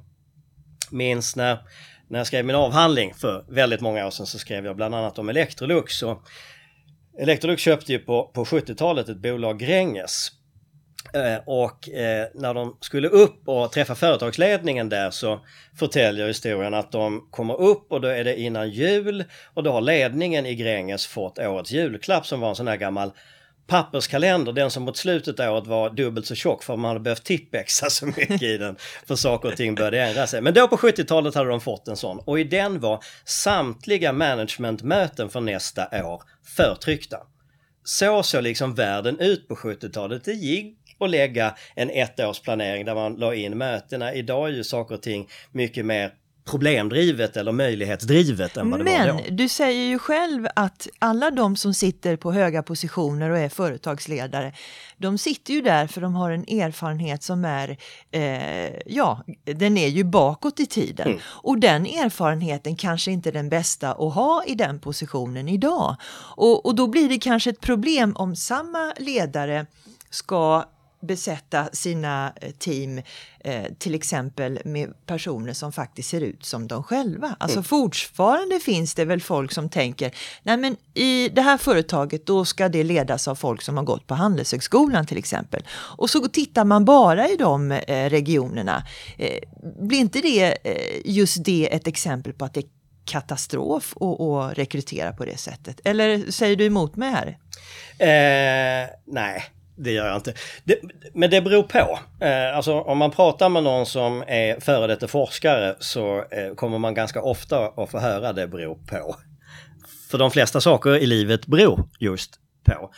minns 0.90 1.36
när, 1.36 1.58
när 2.08 2.18
jag 2.18 2.26
skrev 2.26 2.44
min 2.44 2.56
avhandling 2.56 3.14
för 3.14 3.44
väldigt 3.48 3.80
många 3.80 4.06
år 4.06 4.10
sedan 4.10 4.26
så 4.26 4.38
skrev 4.38 4.66
jag 4.66 4.76
bland 4.76 4.94
annat 4.94 5.18
om 5.18 5.28
Electrolux. 5.28 6.02
Och 6.02 6.22
Electrolux 7.18 7.62
köpte 7.62 7.92
ju 7.92 7.98
på, 7.98 8.30
på 8.34 8.44
70-talet 8.44 9.08
ett 9.08 9.22
bolag 9.22 9.58
Gränges 9.58 10.32
Eh, 11.12 11.38
och 11.46 11.88
eh, 11.88 12.28
när 12.34 12.54
de 12.54 12.76
skulle 12.80 13.08
upp 13.08 13.48
och 13.48 13.72
träffa 13.72 13.94
företagsledningen 13.94 14.88
där 14.88 15.10
så 15.10 15.40
förtäljer 15.78 16.26
historien 16.26 16.74
att 16.74 16.92
de 16.92 17.28
kommer 17.30 17.60
upp 17.60 17.92
och 17.92 18.00
då 18.00 18.08
är 18.08 18.24
det 18.24 18.40
innan 18.40 18.70
jul 18.70 19.24
och 19.54 19.62
då 19.62 19.72
har 19.72 19.80
ledningen 19.80 20.46
i 20.46 20.54
Gränges 20.54 21.06
fått 21.06 21.38
årets 21.38 21.72
julklapp 21.72 22.26
som 22.26 22.40
var 22.40 22.48
en 22.48 22.56
sån 22.56 22.68
här 22.68 22.76
gammal 22.76 23.12
papperskalender, 23.66 24.52
den 24.52 24.70
som 24.70 24.82
mot 24.82 24.96
slutet 24.96 25.40
av 25.40 25.54
året 25.54 25.66
var 25.66 25.90
dubbelt 25.90 26.26
så 26.26 26.34
tjock 26.34 26.62
för 26.62 26.76
man 26.76 26.88
hade 26.88 27.00
behövt 27.00 27.24
tippexa 27.24 27.90
så 27.90 28.06
mycket 28.06 28.42
i 28.42 28.58
den 28.58 28.76
för 29.06 29.16
saker 29.16 29.48
och 29.48 29.56
ting 29.56 29.74
började 29.74 30.02
ändra 30.02 30.26
sig. 30.26 30.40
Men 30.40 30.54
då 30.54 30.68
på 30.68 30.76
70-talet 30.76 31.34
hade 31.34 31.48
de 31.48 31.60
fått 31.60 31.88
en 31.88 31.96
sån 31.96 32.18
och 32.18 32.40
i 32.40 32.44
den 32.44 32.80
var 32.80 33.04
samtliga 33.24 34.12
managementmöten 34.12 35.28
för 35.28 35.40
nästa 35.40 36.04
år 36.06 36.22
förtryckta. 36.56 37.18
så 37.84 38.22
såg 38.22 38.42
liksom 38.42 38.74
världen 38.74 39.20
ut 39.20 39.48
på 39.48 39.54
70-talet. 39.54 40.24
Det 40.24 40.32
gick 40.32 40.78
att 40.98 41.10
lägga 41.10 41.54
en 41.74 41.90
ettårsplanering 41.90 42.84
där 42.84 42.94
man 42.94 43.14
la 43.14 43.34
in 43.34 43.58
mötena. 43.58 44.14
Idag 44.14 44.48
är 44.48 44.52
ju 44.52 44.64
saker 44.64 44.94
och 44.94 45.02
ting 45.02 45.28
mycket 45.52 45.86
mer 45.86 46.12
problemdrivet 46.46 47.36
eller 47.36 47.52
möjlighetsdrivet 47.52 48.56
än 48.56 48.70
vad 48.70 48.80
det 48.80 48.84
Men 48.84 49.16
var 49.16 49.22
då. 49.22 49.30
du 49.30 49.48
säger 49.48 49.84
ju 49.84 49.98
själv 49.98 50.46
att 50.56 50.88
alla 50.98 51.30
de 51.30 51.56
som 51.56 51.74
sitter 51.74 52.16
på 52.16 52.32
höga 52.32 52.62
positioner 52.62 53.30
och 53.30 53.38
är 53.38 53.48
företagsledare, 53.48 54.52
de 54.96 55.18
sitter 55.18 55.54
ju 55.54 55.60
där 55.60 55.86
för 55.86 56.00
de 56.00 56.14
har 56.14 56.30
en 56.30 56.42
erfarenhet 56.42 57.22
som 57.22 57.44
är, 57.44 57.76
eh, 58.10 58.72
ja, 58.86 59.24
den 59.44 59.78
är 59.78 59.88
ju 59.88 60.04
bakåt 60.04 60.60
i 60.60 60.66
tiden. 60.66 61.06
Mm. 61.06 61.20
Och 61.26 61.58
den 61.58 61.86
erfarenheten 61.86 62.76
kanske 62.76 63.10
inte 63.10 63.28
är 63.28 63.32
den 63.32 63.48
bästa 63.48 63.90
att 63.90 64.14
ha 64.14 64.44
i 64.46 64.54
den 64.54 64.78
positionen 64.78 65.48
idag. 65.48 65.96
Och, 66.36 66.66
och 66.66 66.74
då 66.74 66.86
blir 66.86 67.08
det 67.08 67.18
kanske 67.18 67.50
ett 67.50 67.60
problem 67.60 68.16
om 68.16 68.36
samma 68.36 68.94
ledare 68.98 69.66
ska 70.10 70.64
besätta 71.00 71.68
sina 71.72 72.32
eh, 72.40 72.50
team 72.50 73.02
eh, 73.40 73.64
till 73.78 73.94
exempel 73.94 74.58
med 74.64 75.06
personer 75.06 75.52
som 75.52 75.72
faktiskt 75.72 76.08
ser 76.08 76.20
ut 76.20 76.44
som 76.44 76.68
de 76.68 76.82
själva. 76.82 77.36
Alltså 77.40 77.62
fortfarande 77.62 78.60
finns 78.60 78.94
det 78.94 79.04
väl 79.04 79.20
folk 79.20 79.52
som 79.52 79.68
tänker, 79.68 80.14
nej 80.42 80.56
men 80.56 80.76
i 80.94 81.28
det 81.28 81.42
här 81.42 81.58
företaget 81.58 82.26
då 82.26 82.44
ska 82.44 82.68
det 82.68 82.84
ledas 82.84 83.28
av 83.28 83.34
folk 83.34 83.62
som 83.62 83.76
har 83.76 83.84
gått 83.84 84.06
på 84.06 84.14
Handelshögskolan 84.14 85.06
till 85.06 85.18
exempel. 85.18 85.62
Och 85.72 86.10
så 86.10 86.28
tittar 86.28 86.64
man 86.64 86.84
bara 86.84 87.28
i 87.28 87.36
de 87.36 87.72
eh, 87.72 88.10
regionerna. 88.10 88.86
Eh, 89.18 89.38
blir 89.80 89.98
inte 89.98 90.20
det 90.20 90.58
eh, 90.64 91.00
just 91.04 91.44
det 91.44 91.74
ett 91.74 91.86
exempel 91.86 92.32
på 92.32 92.44
att 92.44 92.54
det 92.54 92.60
är 92.60 92.66
katastrof 93.04 93.94
att, 94.00 94.20
att 94.20 94.58
rekrytera 94.58 95.12
på 95.12 95.24
det 95.24 95.36
sättet? 95.36 95.80
Eller 95.84 96.30
säger 96.30 96.56
du 96.56 96.64
emot 96.64 96.96
mig 96.96 97.10
här? 97.10 97.38
Eh, 97.98 98.88
nej, 99.06 99.44
det 99.76 99.92
gör 99.92 100.06
jag 100.06 100.16
inte. 100.16 100.34
Det, 100.64 100.80
men 101.14 101.30
det 101.30 101.40
beror 101.40 101.62
på. 101.62 101.98
Eh, 102.24 102.56
alltså 102.56 102.80
om 102.80 102.98
man 102.98 103.10
pratar 103.10 103.48
med 103.48 103.62
någon 103.62 103.86
som 103.86 104.24
är 104.26 104.60
före 104.60 104.86
detta 104.86 105.08
forskare 105.08 105.76
så 105.78 106.18
eh, 106.18 106.54
kommer 106.54 106.78
man 106.78 106.94
ganska 106.94 107.22
ofta 107.22 107.66
att 107.66 107.90
få 107.90 107.98
höra 107.98 108.32
det 108.32 108.48
beror 108.48 108.74
på. 108.74 109.16
För 110.10 110.18
de 110.18 110.30
flesta 110.30 110.60
saker 110.60 110.96
i 110.96 111.06
livet 111.06 111.46
beror 111.46 111.88
just 112.00 112.30
på. 112.64 112.90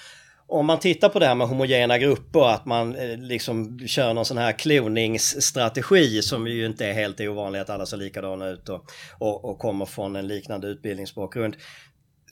Om 0.51 0.67
man 0.67 0.79
tittar 0.79 1.09
på 1.09 1.19
det 1.19 1.27
här 1.27 1.35
med 1.35 1.49
homogena 1.49 1.99
grupper, 1.99 2.49
att 2.49 2.67
man 2.67 2.97
eh, 2.97 3.19
liksom 3.19 3.79
kör 3.87 4.15
någon 4.15 4.25
sån 4.25 4.39
här 4.39 4.53
kloningsstrategi 4.53 6.23
som 6.23 6.47
ju 6.47 6.67
inte 6.67 6.87
är 6.87 6.93
helt 6.93 7.21
ovanlig 7.21 7.61
att 7.61 7.71
alla 7.71 7.87
ser 7.87 7.97
likadana 7.97 8.49
ut 8.49 8.69
och, 8.69 8.85
och, 9.19 9.45
och 9.45 9.59
kommer 9.59 9.87
från 9.87 10.17
en 10.17 10.27
liknande 10.27 10.67
utbildningsbakgrund 10.69 11.57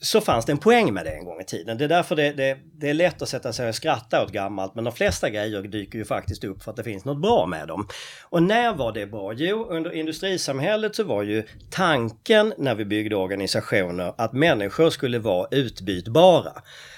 så 0.01 0.21
fanns 0.21 0.45
det 0.45 0.51
en 0.51 0.57
poäng 0.57 0.93
med 0.93 1.05
det 1.05 1.11
en 1.11 1.25
gång 1.25 1.41
i 1.41 1.43
tiden. 1.43 1.77
Det 1.77 1.83
är 1.83 1.89
därför 1.89 2.15
det, 2.15 2.31
det, 2.31 2.57
det, 2.77 2.89
är 2.89 2.93
lätt 2.93 3.21
att 3.21 3.29
sätta 3.29 3.53
sig 3.53 3.69
och 3.69 3.75
skratta 3.75 4.23
åt 4.23 4.31
gammalt 4.31 4.75
men 4.75 4.83
de 4.83 4.93
flesta 4.93 5.29
grejer 5.29 5.61
dyker 5.61 5.99
ju 5.99 6.05
faktiskt 6.05 6.43
upp 6.43 6.63
för 6.63 6.71
att 6.71 6.77
det 6.77 6.83
finns 6.83 7.05
något 7.05 7.21
bra 7.21 7.45
med 7.45 7.67
dem. 7.67 7.87
Och 8.23 8.43
när 8.43 8.73
var 8.73 8.91
det 8.91 9.05
bra? 9.05 9.33
Jo, 9.33 9.67
under 9.69 9.91
industrisamhället 9.91 10.95
så 10.95 11.03
var 11.03 11.23
ju 11.23 11.43
tanken 11.69 12.53
när 12.57 12.75
vi 12.75 12.85
byggde 12.85 13.15
organisationer 13.15 14.13
att 14.17 14.33
människor 14.33 14.89
skulle 14.89 15.19
vara 15.19 15.47
utbytbara. 15.51 16.51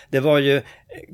Det 0.10 0.20
var 0.20 0.40
ju 0.40 0.62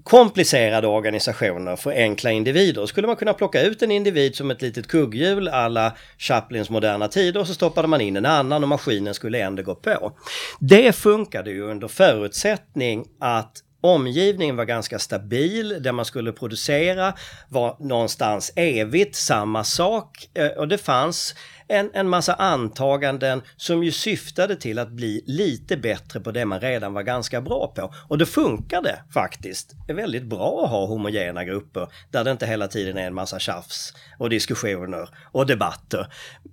komplicerade 0.03 0.87
organisationer 0.87 1.75
för 1.75 1.91
enkla 1.91 2.31
individer. 2.31 2.85
Skulle 2.85 3.07
man 3.07 3.15
kunna 3.15 3.33
plocka 3.33 3.61
ut 3.61 3.81
en 3.81 3.91
individ 3.91 4.35
som 4.35 4.51
ett 4.51 4.61
litet 4.61 4.87
kugghjul 4.87 5.47
alla 5.47 5.93
Chaplins 6.17 6.69
moderna 6.69 7.07
tider 7.07 7.39
och 7.39 7.47
så 7.47 7.53
stoppade 7.53 7.87
man 7.87 8.01
in 8.01 8.17
en 8.17 8.25
annan 8.25 8.63
och 8.63 8.69
maskinen 8.69 9.13
skulle 9.13 9.39
ändå 9.39 9.63
gå 9.63 9.75
på. 9.75 10.11
Det 10.59 10.95
funkade 10.95 11.51
ju 11.51 11.61
under 11.61 11.87
förutsättning 11.87 13.05
att 13.19 13.61
omgivningen 13.81 14.55
var 14.55 14.65
ganska 14.65 14.99
stabil, 14.99 15.77
det 15.83 15.91
man 15.91 16.05
skulle 16.05 16.31
producera 16.31 17.13
var 17.49 17.75
någonstans 17.79 18.53
evigt 18.55 19.15
samma 19.15 19.63
sak 19.63 20.29
eh, 20.33 20.47
och 20.47 20.67
det 20.67 20.77
fanns 20.77 21.35
en, 21.67 21.89
en 21.93 22.09
massa 22.09 22.33
antaganden 22.33 23.41
som 23.57 23.83
ju 23.83 23.91
syftade 23.91 24.55
till 24.55 24.79
att 24.79 24.91
bli 24.91 25.23
lite 25.25 25.77
bättre 25.77 26.19
på 26.19 26.31
det 26.31 26.45
man 26.45 26.59
redan 26.59 26.93
var 26.93 27.03
ganska 27.03 27.41
bra 27.41 27.73
på. 27.75 27.93
Och 28.07 28.17
det 28.17 28.25
funkade 28.25 28.99
faktiskt. 29.13 29.73
Det 29.87 29.93
är 29.93 29.95
väldigt 29.95 30.23
bra 30.23 30.63
att 30.63 30.69
ha 30.69 30.85
homogena 30.85 31.43
grupper 31.43 31.87
där 32.11 32.23
det 32.23 32.31
inte 32.31 32.45
hela 32.45 32.67
tiden 32.67 32.97
är 32.97 33.07
en 33.07 33.13
massa 33.13 33.39
tjafs 33.39 33.93
och 34.19 34.29
diskussioner 34.29 35.09
och 35.31 35.45
debatter. 35.45 36.07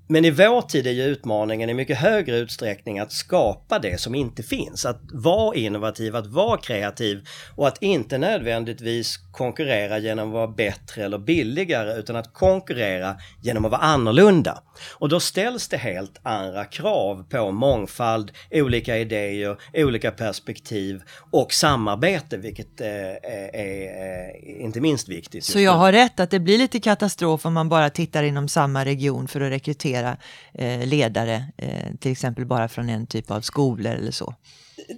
Men 0.08 0.24
i 0.24 0.30
vår 0.30 0.62
tid 0.62 0.86
är 0.86 0.90
ju 0.90 1.02
utmaningen 1.02 1.70
i 1.70 1.74
mycket 1.74 1.98
högre 1.98 2.38
utsträckning 2.38 2.98
att 2.98 3.12
skapa 3.12 3.78
det 3.78 4.00
som 4.00 4.14
inte 4.14 4.42
finns. 4.42 4.86
Att 4.86 5.00
vara 5.12 5.56
innovativ, 5.56 6.16
att 6.16 6.26
vara 6.26 6.58
kreativ 6.58 7.24
och 7.56 7.68
att 7.68 7.82
inte 7.82 8.18
nödvändigtvis 8.18 9.16
konkurrera 9.32 9.98
genom 9.98 10.28
att 10.28 10.34
vara 10.34 10.48
bättre 10.48 11.04
eller 11.04 11.18
billigare 11.18 11.98
utan 11.98 12.16
att 12.16 12.34
konkurrera 12.34 13.16
genom 13.42 13.64
att 13.64 13.70
vara 13.70 13.80
annorlunda. 13.80 14.62
Och 15.02 15.08
då 15.08 15.20
ställs 15.20 15.68
det 15.68 15.76
helt 15.76 16.20
andra 16.22 16.64
krav 16.64 17.24
på 17.30 17.50
mångfald, 17.50 18.32
olika 18.50 18.98
idéer, 18.98 19.56
olika 19.74 20.10
perspektiv 20.10 21.02
och 21.30 21.52
samarbete, 21.52 22.36
vilket 22.36 22.80
eh, 22.80 22.86
är, 22.86 23.54
är, 23.54 24.60
inte 24.60 24.80
minst 24.80 25.08
viktigt. 25.08 25.44
Så 25.44 25.60
jag 25.60 25.72
har 25.72 25.92
rätt 25.92 26.20
att 26.20 26.30
det 26.30 26.40
blir 26.40 26.58
lite 26.58 26.80
katastrof 26.80 27.46
om 27.46 27.52
man 27.52 27.68
bara 27.68 27.90
tittar 27.90 28.22
inom 28.22 28.48
samma 28.48 28.84
region 28.84 29.28
för 29.28 29.40
att 29.40 29.52
rekrytera 29.52 30.16
eh, 30.54 30.86
ledare, 30.86 31.44
eh, 31.58 31.94
till 32.00 32.12
exempel 32.12 32.46
bara 32.46 32.68
från 32.68 32.88
en 32.88 33.06
typ 33.06 33.30
av 33.30 33.40
skolor 33.40 33.92
eller 33.92 34.12
så? 34.12 34.34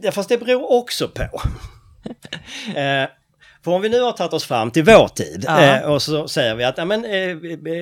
Ja, 0.02 0.12
fast 0.12 0.28
det 0.28 0.38
beror 0.38 0.72
också 0.72 1.08
på. 1.08 1.22
eh, 2.78 3.08
för 3.64 3.70
om 3.70 3.82
vi 3.82 3.88
nu 3.88 4.00
har 4.00 4.12
tagit 4.12 4.32
oss 4.32 4.44
fram 4.44 4.70
till 4.70 4.84
vår 4.84 5.08
tid 5.08 5.44
ja. 5.46 5.60
eh, 5.60 5.82
och 5.82 6.02
så 6.02 6.28
säger 6.28 6.54
vi 6.54 6.64
att 6.64 6.78
ja, 6.78 6.84
men, 6.84 7.04
eh, 7.04 7.36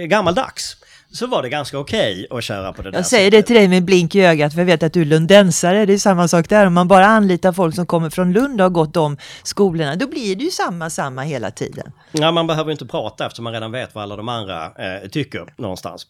gammaldags 0.07 0.77
så 1.13 1.27
var 1.27 1.43
det 1.43 1.49
ganska 1.49 1.79
okej 1.79 2.13
okay 2.13 2.39
att 2.39 2.45
köra 2.45 2.73
på 2.73 2.83
det 2.83 2.87
jag 2.87 2.93
där 2.93 2.99
Jag 2.99 3.07
säger 3.07 3.31
sättet. 3.31 3.47
det 3.47 3.47
till 3.47 3.57
dig 3.57 3.69
med 3.69 3.85
blink 3.85 4.15
i 4.15 4.21
ögat 4.21 4.53
för 4.53 4.61
jag 4.61 4.67
vet 4.67 4.83
att 4.83 4.93
du 4.93 5.01
är 5.01 5.05
lundensare. 5.05 5.87
Det 5.87 5.93
är 5.93 5.99
samma 5.99 6.29
sak 6.29 6.49
där. 6.49 6.67
Om 6.67 6.75
man 6.75 6.89
bara 6.89 7.07
anlitar 7.07 7.53
folk 7.53 7.75
som 7.75 7.87
kommer 7.87 8.11
från 8.11 8.33
Lund 8.33 8.61
och 8.61 8.65
har 8.65 8.71
gått 8.71 8.95
de 8.95 9.17
skolorna, 9.43 9.97
då 9.97 10.07
blir 10.07 10.37
det 10.37 10.45
ju 10.45 10.51
samma, 10.51 10.91
samma 10.91 11.23
hela 11.23 11.51
tiden. 11.51 11.93
Ja, 12.13 12.33
man 12.33 12.47
behöver 12.47 12.73
inte 12.73 12.87
prata 12.87 13.27
eftersom 13.27 13.45
man 13.45 13.53
redan 13.53 13.73
vet 13.73 13.95
vad 13.95 14.03
alla 14.03 14.17
de 14.17 14.29
andra 14.29 14.65
eh, 14.65 15.09
tycker 15.09 15.55
någonstans. 15.57 16.07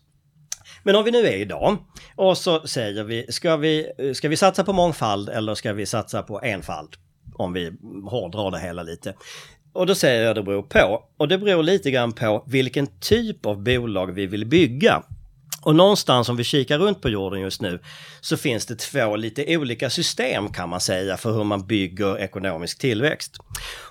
Men 0.83 0.97
om 0.97 1.05
vi 1.05 1.11
nu 1.11 1.19
är 1.27 1.37
idag 1.37 1.77
och 2.17 2.39
så 2.39 2.67
säger 2.67 3.05
vi, 3.05 3.27
ska 3.29 3.57
vi, 3.57 3.87
ska 4.15 4.29
vi 4.29 4.37
satsa 4.37 4.65
på 4.65 4.73
mångfald 4.73 5.29
eller 5.29 5.55
ska 5.55 5.73
vi 5.73 5.87
satsa 5.87 6.23
på 6.23 6.41
enfald? 6.41 6.89
Om 7.35 7.53
vi 7.53 7.73
hårdrar 8.05 8.51
det 8.51 8.59
hela 8.59 8.83
lite. 8.83 9.15
Och 9.73 9.87
då 9.87 9.95
säger 9.95 10.25
jag 10.25 10.37
det 10.37 10.43
beror 10.43 10.63
på. 10.63 11.03
Och 11.17 11.29
det 11.29 11.39
beror 11.39 11.63
lite 11.63 11.91
grann 11.91 12.13
på 12.13 12.45
vilken 12.47 12.87
typ 13.01 13.47
av 13.47 13.63
bolag 13.63 14.13
vi 14.13 14.27
vill 14.27 14.47
bygga. 14.47 15.03
Och 15.63 15.75
någonstans 15.77 16.29
om 16.29 16.37
vi 16.37 16.45
kikar 16.45 16.79
runt 16.79 17.03
på 17.03 17.09
jorden 17.09 17.41
just 17.41 17.61
nu 17.61 17.79
så 18.21 18.37
finns 18.37 18.67
det 18.67 18.79
två 18.79 19.17
lite 19.17 19.57
olika 19.57 19.91
system 19.91 20.53
kan 20.53 20.69
man 20.69 20.81
säga 20.81 21.17
för 21.17 21.33
hur 21.33 21.45
man 21.45 21.67
bygger 21.67 22.19
ekonomisk 22.19 22.79
tillväxt. 22.79 23.37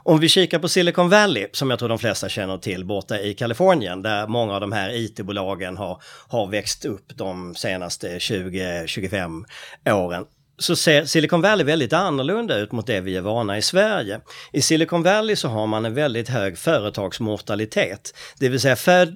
Om 0.03 0.19
vi 0.19 0.29
kikar 0.29 0.59
på 0.59 0.67
Silicon 0.67 1.09
Valley 1.09 1.47
som 1.51 1.69
jag 1.69 1.79
tror 1.79 1.89
de 1.89 1.99
flesta 1.99 2.29
känner 2.29 2.57
till 2.57 2.85
borta 2.85 3.19
i 3.19 3.33
Kalifornien 3.33 4.01
där 4.01 4.27
många 4.27 4.53
av 4.53 4.61
de 4.61 4.71
här 4.71 4.89
IT-bolagen 4.89 5.77
har, 5.77 6.01
har 6.27 6.47
växt 6.47 6.85
upp 6.85 7.05
de 7.15 7.55
senaste 7.55 8.17
20-25 8.17 9.43
åren 9.85 10.25
så 10.61 10.75
ser 10.75 11.05
Silicon 11.05 11.41
Valley 11.41 11.65
väldigt 11.65 11.93
annorlunda 11.93 12.57
ut 12.57 12.71
mot 12.71 12.87
det 12.87 13.01
vi 13.01 13.15
är 13.15 13.21
vana 13.21 13.57
i 13.57 13.61
Sverige. 13.61 14.21
I 14.53 14.61
Silicon 14.61 15.03
Valley 15.03 15.35
så 15.35 15.47
har 15.47 15.67
man 15.67 15.85
en 15.85 15.93
väldigt 15.93 16.29
hög 16.29 16.57
företagsmortalitet, 16.57 18.15
det 18.39 18.49
vill 18.49 18.59
säga 18.59 18.75
föd 18.75 19.15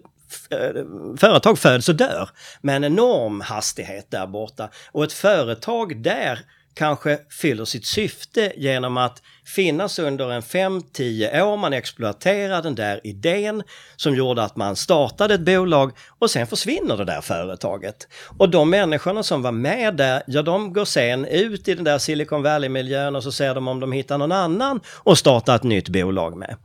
eh, 0.50 0.84
företag 1.18 1.60
föds 1.60 1.90
och 1.90 1.96
dör 1.96 2.30
med 2.62 2.76
en 2.76 2.84
enorm 2.84 3.42
hastighet 3.42 4.12
där 4.12 4.28
borta. 4.28 4.70
Och 4.92 5.04
ett 5.04 5.14
företag 5.14 6.04
där 6.04 6.40
kanske 6.74 7.20
fyller 7.30 7.66
sitt 7.66 7.86
syfte 7.86 8.54
genom 8.58 8.98
att 8.98 9.22
finnas 9.46 10.00
under 10.00 10.32
en 10.32 10.42
5-10 10.42 11.42
år. 11.42 11.58
Man 11.58 11.74
exploaterar 11.74 12.62
den 12.62 12.76
där 12.76 13.02
idén 13.04 13.64
som 13.96 14.16
gjorde 14.16 14.44
att 14.44 14.56
man 14.56 14.76
startade 14.76 15.34
ett 15.34 15.42
bolag 15.42 15.92
och 16.20 16.32
sen 16.32 16.48
försvinner 16.48 16.98
det 16.98 17.06
där 17.06 17.22
företaget. 17.22 18.08
Och 18.38 18.50
de 18.50 18.70
människorna 18.70 19.24
som 19.24 19.42
var 19.42 19.52
med 19.52 19.96
där, 19.96 20.24
ja 20.28 20.42
de 20.42 20.74
går 20.74 20.86
sen 20.86 21.26
ut 21.26 21.68
i 21.68 21.76
den 21.76 21.84
där 21.84 21.98
Silicon 21.98 22.44
Valley-miljön 22.44 23.16
och 23.16 23.24
så 23.24 23.32
ser 23.32 23.56
de 23.56 23.68
om 23.68 23.80
de 23.80 23.92
hittar 23.92 24.18
någon 24.18 24.32
annan 24.32 24.80
och 24.94 25.18
startar 25.18 25.56
ett 25.56 25.64
nytt 25.64 25.90
bolag 25.90 26.38
med. 26.38 26.56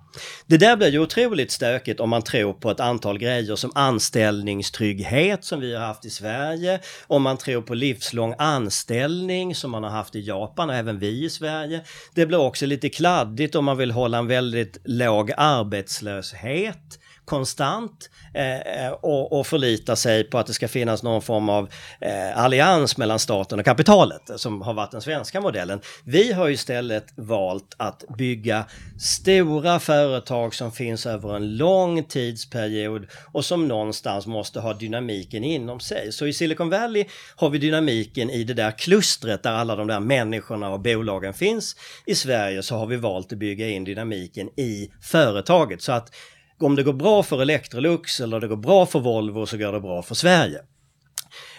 Det 0.46 0.56
där 0.56 0.76
blir 0.76 0.88
ju 0.88 0.98
otroligt 0.98 1.50
stökigt 1.50 2.00
om 2.00 2.10
man 2.10 2.22
tror 2.22 2.52
på 2.52 2.70
ett 2.70 2.80
antal 2.80 3.18
grejer 3.18 3.56
som 3.56 3.72
anställningstrygghet 3.74 5.44
som 5.44 5.60
vi 5.60 5.74
har 5.74 5.86
haft 5.86 6.04
i 6.04 6.10
Sverige, 6.10 6.80
om 7.06 7.22
man 7.22 7.36
tror 7.36 7.62
på 7.62 7.74
livslång 7.74 8.34
anställning 8.38 9.54
som 9.54 9.70
man 9.70 9.82
har 9.82 9.90
haft 9.90 10.16
i 10.16 10.20
Japan 10.20 10.70
och 10.70 10.76
även 10.76 10.98
vi 10.98 11.24
i 11.24 11.30
Sverige. 11.30 11.80
Det 12.14 12.26
blir 12.26 12.38
också 12.38 12.66
lite 12.70 12.88
kladdigt 12.88 13.54
om 13.54 13.64
man 13.64 13.76
vill 13.76 13.90
hålla 13.90 14.18
en 14.18 14.26
väldigt 14.26 14.80
låg 14.84 15.32
arbetslöshet 15.36 16.98
konstant 17.30 18.10
eh, 18.34 18.60
eh, 18.60 18.92
och, 18.92 19.38
och 19.38 19.46
förlita 19.46 19.96
sig 19.96 20.24
på 20.24 20.38
att 20.38 20.46
det 20.46 20.52
ska 20.52 20.68
finnas 20.68 21.02
någon 21.02 21.22
form 21.22 21.48
av 21.48 21.68
eh, 22.00 22.38
allians 22.38 22.96
mellan 22.96 23.18
staten 23.18 23.58
och 23.58 23.64
kapitalet 23.64 24.30
som 24.36 24.62
har 24.62 24.74
varit 24.74 24.90
den 24.90 25.00
svenska 25.00 25.40
modellen. 25.40 25.80
Vi 26.04 26.32
har 26.32 26.48
istället 26.48 27.06
valt 27.16 27.74
att 27.76 28.04
bygga 28.18 28.64
stora 29.00 29.78
företag 29.80 30.54
som 30.54 30.72
finns 30.72 31.06
över 31.06 31.36
en 31.36 31.56
lång 31.56 32.04
tidsperiod 32.04 33.06
och 33.32 33.44
som 33.44 33.68
någonstans 33.68 34.26
måste 34.26 34.60
ha 34.60 34.74
dynamiken 34.74 35.44
inom 35.44 35.80
sig. 35.80 36.12
Så 36.12 36.26
i 36.26 36.32
Silicon 36.32 36.70
Valley 36.70 37.04
har 37.36 37.50
vi 37.50 37.58
dynamiken 37.58 38.30
i 38.30 38.44
det 38.44 38.54
där 38.54 38.70
klustret 38.70 39.42
där 39.42 39.52
alla 39.52 39.76
de 39.76 39.86
där 39.86 40.00
människorna 40.00 40.70
och 40.70 40.80
bolagen 40.80 41.34
finns. 41.34 41.76
I 42.06 42.14
Sverige 42.14 42.62
så 42.62 42.76
har 42.76 42.86
vi 42.86 42.96
valt 42.96 43.32
att 43.32 43.38
bygga 43.38 43.68
in 43.68 43.84
dynamiken 43.84 44.48
i 44.48 44.90
företaget 45.00 45.82
så 45.82 45.92
att 45.92 46.12
om 46.62 46.76
det 46.76 46.82
går 46.82 46.92
bra 46.92 47.22
för 47.22 47.42
Electrolux 47.42 48.20
eller 48.20 48.40
det 48.40 48.48
går 48.48 48.56
bra 48.56 48.86
för 48.86 49.00
Volvo 49.00 49.46
så 49.46 49.56
går 49.56 49.72
det 49.72 49.80
bra 49.80 50.02
för 50.02 50.14
Sverige. 50.14 50.60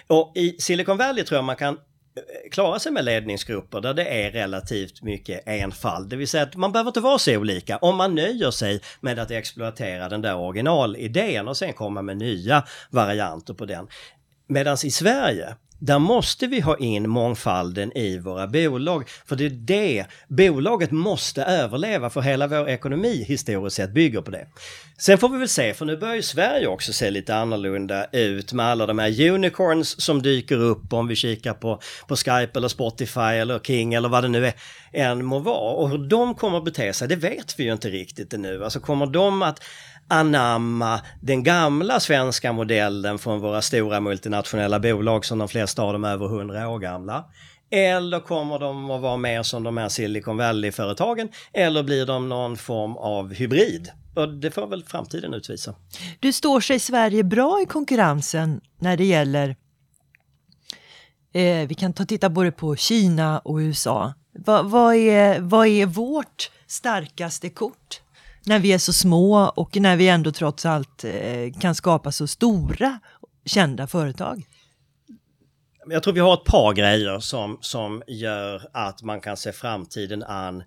Och 0.08 0.32
i 0.36 0.56
Silicon 0.60 0.98
Valley 0.98 1.24
tror 1.24 1.38
jag 1.38 1.46
man 1.46 1.56
kan 1.56 1.74
eh, 1.74 2.52
klara 2.52 2.80
sig 2.80 2.92
med 2.92 3.06
ledningsgrupper 3.06 3.82
där 3.82 3.94
det 3.94 4.06
är 4.06 4.32
relativt 4.32 5.02
mycket 5.02 5.48
enfald. 5.48 6.10
Det 6.10 6.16
vill 6.16 6.28
säga 6.28 6.44
att 6.44 6.56
man 6.56 6.72
behöver 6.72 6.90
inte 6.90 7.00
vara 7.00 7.20
så 7.20 7.38
olika 7.38 7.78
om 7.78 7.98
man 7.98 8.16
nöjer 8.16 8.52
sig 8.52 8.82
med 9.02 9.20
att 9.20 9.32
exploatera 9.32 10.10
den 10.10 10.22
där 10.22 10.36
originalidén 10.36 11.48
och 11.48 11.58
sen 11.58 11.74
komma 11.74 12.02
med 12.02 12.18
nya 12.18 12.64
varianter 12.90 13.54
på 13.54 13.66
den. 13.66 13.88
Medan 14.48 14.78
i 14.84 14.92
Sverige 14.92 15.56
där 15.82 16.00
måste 16.00 16.48
vi 16.48 16.60
ha 16.60 16.78
in 16.78 17.10
mångfalden 17.10 17.98
i 17.98 18.18
våra 18.18 18.48
bolag. 18.48 19.10
För 19.26 19.36
det 19.36 19.46
är 19.46 19.50
det, 19.50 20.06
bolaget 20.28 20.92
måste 20.92 21.44
överleva 21.44 22.10
för 22.10 22.22
hela 22.22 22.48
vår 22.48 22.70
ekonomi 22.70 23.26
historiskt 23.28 23.76
sett 23.76 23.94
bygger 23.94 24.22
på 24.22 24.32
det. 24.32 24.48
Sen 24.98 25.18
får 25.18 25.30
vi 25.30 25.38
väl 25.38 25.48
se, 25.48 25.74
för 25.74 25.86
nu 25.86 25.98
börjar 25.98 26.16
ju 26.16 26.22
Sverige 26.22 26.68
också 26.68 26.94
se 26.94 27.12
lite 27.12 27.36
annorlunda 27.36 28.06
ut 28.12 28.54
med 28.54 28.66
alla 28.66 28.86
de 28.86 29.00
här 29.00 29.30
unicorns 29.30 30.02
som 30.02 30.22
dyker 30.22 30.58
upp 30.58 30.94
om 30.94 31.08
vi 31.08 31.16
kikar 31.16 31.54
på, 31.54 31.82
på 32.08 32.16
Skype 32.16 32.52
eller 32.56 32.68
Spotify 32.68 33.20
eller 33.20 33.60
King 33.60 33.94
eller 33.94 34.10
vad 34.10 34.24
det 34.24 34.28
nu 34.28 34.46
är 34.46 34.54
än 34.94 35.26
må 35.26 35.40
vara. 35.40 35.74
Och 35.74 35.90
hur 35.90 35.98
de 35.98 36.36
kommer 36.36 36.58
att 36.58 36.66
bete 36.66 36.94
sig, 36.94 37.08
det 37.08 37.16
vet 37.16 37.60
vi 37.60 37.64
ju 37.64 37.74
inte 37.74 37.90
riktigt 37.90 38.34
ännu. 38.34 38.64
Alltså 38.64 38.80
kommer 38.80 39.06
de 39.06 39.42
att 39.42 39.64
anamma 40.12 41.02
den 41.22 41.44
gamla 41.44 42.00
svenska 42.00 42.54
modellen 42.54 43.20
från 43.20 43.40
våra 43.40 43.62
stora 43.62 44.00
multinationella 44.00 44.80
bolag 44.80 45.26
som 45.26 45.38
de 45.38 45.48
flesta 45.48 45.84
av 45.84 45.94
dem 45.94 46.04
är 46.04 46.12
över 46.12 46.26
100 46.26 46.70
år 46.70 46.80
gamla? 46.80 47.26
Eller 47.72 48.20
kommer 48.20 48.60
de 48.60 48.92
att 48.92 49.02
vara 49.02 49.18
mer 49.18 49.44
som 49.44 49.64
de 49.64 49.78
här 49.78 49.90
Silicon 49.90 50.38
Valley-företagen? 50.38 51.30
Eller 51.54 51.84
blir 51.84 52.06
de 52.06 52.30
någon 52.30 52.58
form 52.58 52.98
av 52.98 53.34
hybrid? 53.34 53.92
Och 54.16 54.30
det 54.30 54.52
får 54.52 54.68
väl 54.68 54.84
framtiden 54.84 55.34
utvisa. 55.34 55.76
Du 56.20 56.34
står 56.34 56.62
sig 56.62 56.80
Sverige 56.80 57.24
bra 57.24 57.62
i 57.62 57.66
konkurrensen 57.66 58.62
när 58.80 58.98
det 58.98 59.06
gäller 59.06 59.56
eh, 61.34 61.68
vi 61.68 61.76
kan 61.76 61.94
ta 61.94 62.06
titta 62.06 62.30
både 62.30 62.52
på 62.52 62.76
Kina 62.76 63.40
och 63.40 63.58
USA. 63.58 64.14
Va, 64.46 64.62
vad, 64.62 64.96
är, 64.96 65.40
vad 65.40 65.68
är 65.68 65.86
vårt 65.86 66.52
starkaste 66.68 67.50
kort? 67.50 68.02
När 68.46 68.60
vi 68.60 68.74
är 68.74 68.78
så 68.78 68.94
små 68.94 69.54
och 69.56 69.78
när 69.78 69.98
vi 69.98 70.08
ändå 70.08 70.32
trots 70.32 70.66
allt 70.66 71.04
eh, 71.04 71.60
kan 71.62 71.76
skapa 71.76 72.12
så 72.12 72.28
stora 72.28 73.00
kända 73.46 73.88
företag? 73.88 74.44
Jag 75.90 76.04
tror 76.04 76.14
vi 76.14 76.20
har 76.20 76.34
ett 76.34 76.46
par 76.46 76.74
grejer 76.74 77.20
som, 77.20 77.58
som 77.62 78.04
gör 78.08 78.62
att 78.74 79.04
man 79.04 79.22
kan 79.22 79.38
se 79.38 79.52
framtiden 79.52 80.24
an 80.24 80.64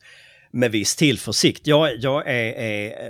med 0.51 0.71
viss 0.71 0.97
tillförsikt. 0.97 1.67
Jag, 1.67 1.97
jag 1.97 2.29
är, 2.29 2.53
är 2.53 3.07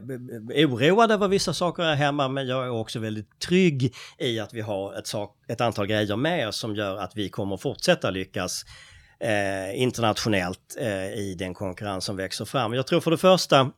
eh, 0.54 0.70
oroad 0.70 1.10
över 1.10 1.28
vissa 1.28 1.54
saker 1.54 1.82
här 1.82 1.94
hemma 1.94 2.28
men 2.28 2.46
jag 2.46 2.64
är 2.64 2.70
också 2.70 2.98
väldigt 2.98 3.40
trygg 3.40 3.94
i 4.18 4.40
att 4.40 4.54
vi 4.54 4.60
har 4.60 4.98
ett, 4.98 5.06
sak, 5.06 5.36
ett 5.48 5.60
antal 5.60 5.86
grejer 5.86 6.16
med 6.16 6.48
oss 6.48 6.56
som 6.56 6.76
gör 6.76 6.96
att 6.96 7.12
vi 7.14 7.28
kommer 7.28 7.56
fortsätta 7.56 8.10
lyckas 8.10 8.64
eh, 9.20 9.82
internationellt 9.82 10.76
eh, 10.80 11.14
i 11.14 11.36
den 11.38 11.54
konkurrens 11.54 12.04
som 12.04 12.16
växer 12.16 12.44
fram. 12.44 12.74
Jag 12.74 12.86
tror 12.86 13.00
för 13.00 13.10
det 13.10 13.18
första 13.18 13.70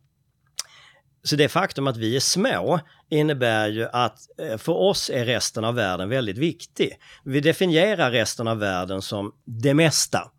så 1.26 1.36
det 1.36 1.48
faktum 1.48 1.86
att 1.86 1.96
vi 1.96 2.16
är 2.16 2.20
små 2.20 2.80
innebär 3.10 3.68
ju 3.68 3.88
att 3.92 4.18
eh, 4.40 4.58
för 4.58 4.72
oss 4.72 5.10
är 5.10 5.24
resten 5.24 5.64
av 5.64 5.74
världen 5.74 6.08
väldigt 6.08 6.38
viktig. 6.38 6.98
Vi 7.24 7.40
definierar 7.40 8.10
resten 8.10 8.48
av 8.48 8.58
världen 8.58 9.02
som 9.02 9.32
det 9.44 9.74
mesta. 9.74 10.30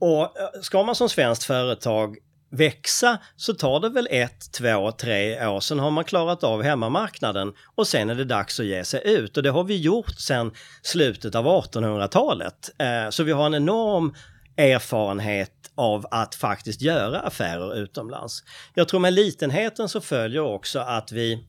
Och 0.00 0.22
eh, 0.22 0.60
ska 0.62 0.82
man 0.82 0.94
som 0.94 1.08
svenskt 1.08 1.44
företag 1.44 2.16
växa 2.50 3.18
så 3.36 3.54
tar 3.54 3.80
det 3.80 3.88
väl 3.88 4.08
ett, 4.10 4.52
två, 4.52 4.92
tre 4.92 5.46
år, 5.46 5.60
sen 5.60 5.78
har 5.78 5.90
man 5.90 6.04
klarat 6.04 6.44
av 6.44 6.62
hemmamarknaden 6.62 7.52
och 7.74 7.86
sen 7.86 8.10
är 8.10 8.14
det 8.14 8.24
dags 8.24 8.60
att 8.60 8.66
ge 8.66 8.84
sig 8.84 9.02
ut. 9.04 9.36
Och 9.36 9.42
det 9.42 9.50
har 9.50 9.64
vi 9.64 9.76
gjort 9.76 10.18
sedan 10.18 10.52
slutet 10.82 11.34
av 11.34 11.46
1800-talet. 11.46 12.70
Eh, 12.78 13.10
så 13.10 13.22
vi 13.22 13.32
har 13.32 13.46
en 13.46 13.54
enorm 13.54 14.14
erfarenhet 14.56 15.57
av 15.78 16.06
att 16.10 16.34
faktiskt 16.34 16.82
göra 16.82 17.20
affärer 17.20 17.76
utomlands. 17.76 18.44
Jag 18.74 18.88
tror 18.88 19.00
med 19.00 19.12
litenheten 19.12 19.88
så 19.88 20.00
följer 20.00 20.40
också 20.40 20.78
att 20.78 21.12
vi 21.12 21.44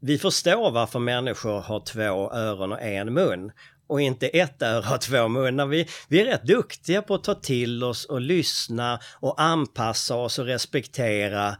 vi 0.00 0.18
förstår 0.18 0.70
varför 0.70 0.98
människor 0.98 1.60
har 1.60 1.80
två 1.80 2.32
öron 2.32 2.72
och 2.72 2.82
en 2.82 3.14
mun 3.14 3.52
och 3.88 4.00
inte 4.00 4.26
ett 4.26 4.62
öra 4.62 4.94
och 4.94 5.00
två 5.00 5.28
munnar. 5.28 5.66
Vi, 5.66 5.88
vi 6.08 6.20
är 6.20 6.24
rätt 6.24 6.42
duktiga 6.42 7.02
på 7.02 7.14
att 7.14 7.24
ta 7.24 7.34
till 7.34 7.84
oss 7.84 8.04
och 8.04 8.20
lyssna 8.20 9.00
och 9.20 9.40
anpassa 9.40 10.14
oss 10.14 10.38
och 10.38 10.46
respektera 10.46 11.56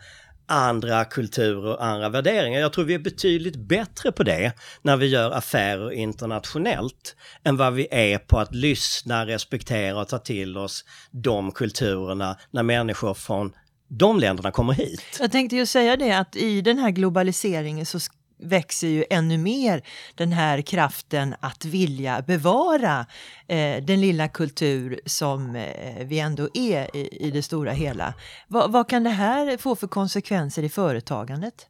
andra 0.47 1.05
kulturer 1.05 1.67
och 1.67 1.85
andra 1.85 2.09
värderingar. 2.09 2.61
Jag 2.61 2.73
tror 2.73 2.85
vi 2.85 2.95
är 2.95 2.99
betydligt 2.99 3.57
bättre 3.57 4.13
på 4.13 4.23
det 4.23 4.53
när 4.83 4.97
vi 4.97 5.07
gör 5.07 5.31
affärer 5.31 5.93
internationellt 5.93 7.17
än 7.45 7.57
vad 7.57 7.75
vi 7.75 7.89
är 7.91 8.19
på 8.19 8.39
att 8.39 8.55
lyssna, 8.55 9.27
respektera 9.27 10.01
och 10.01 10.09
ta 10.09 10.19
till 10.19 10.57
oss 10.57 10.85
de 11.11 11.53
kulturerna 11.53 12.37
när 12.51 12.63
människor 12.63 13.15
från 13.15 13.53
de 13.89 14.21
länderna 14.21 14.51
kommer 14.51 14.73
hit. 14.73 15.03
Jag 15.21 15.33
tänkte 15.33 15.57
ju 15.57 15.67
säga 15.67 15.97
det 15.97 16.13
att 16.13 16.37
i 16.37 16.61
den 16.61 16.79
här 16.79 16.91
globaliseringen 16.91 17.87
så 17.87 17.99
växer 18.39 18.89
ju 18.89 19.05
ännu 19.11 19.39
mer 19.39 19.83
den 20.15 20.33
här 20.33 20.63
kraften 20.63 21.35
att 21.41 21.65
vilja 21.65 22.23
bevara 22.27 23.07
eh, 23.49 23.85
den 23.85 24.01
lilla 24.01 24.29
kultur 24.29 25.01
som 25.07 25.57
eh, 25.57 26.07
vi 26.07 26.19
ändå 26.19 26.49
är 26.55 26.97
i, 26.97 27.09
i 27.27 27.31
det 27.31 27.43
stora 27.43 27.73
hela. 27.73 28.15
Va, 28.49 28.67
vad 28.67 28.89
kan 28.89 29.05
det 29.05 29.11
här 29.11 29.57
få 29.57 29.77
för 29.77 29.87
konsekvenser 29.87 30.63
i 30.63 30.69
företagandet? 30.69 31.67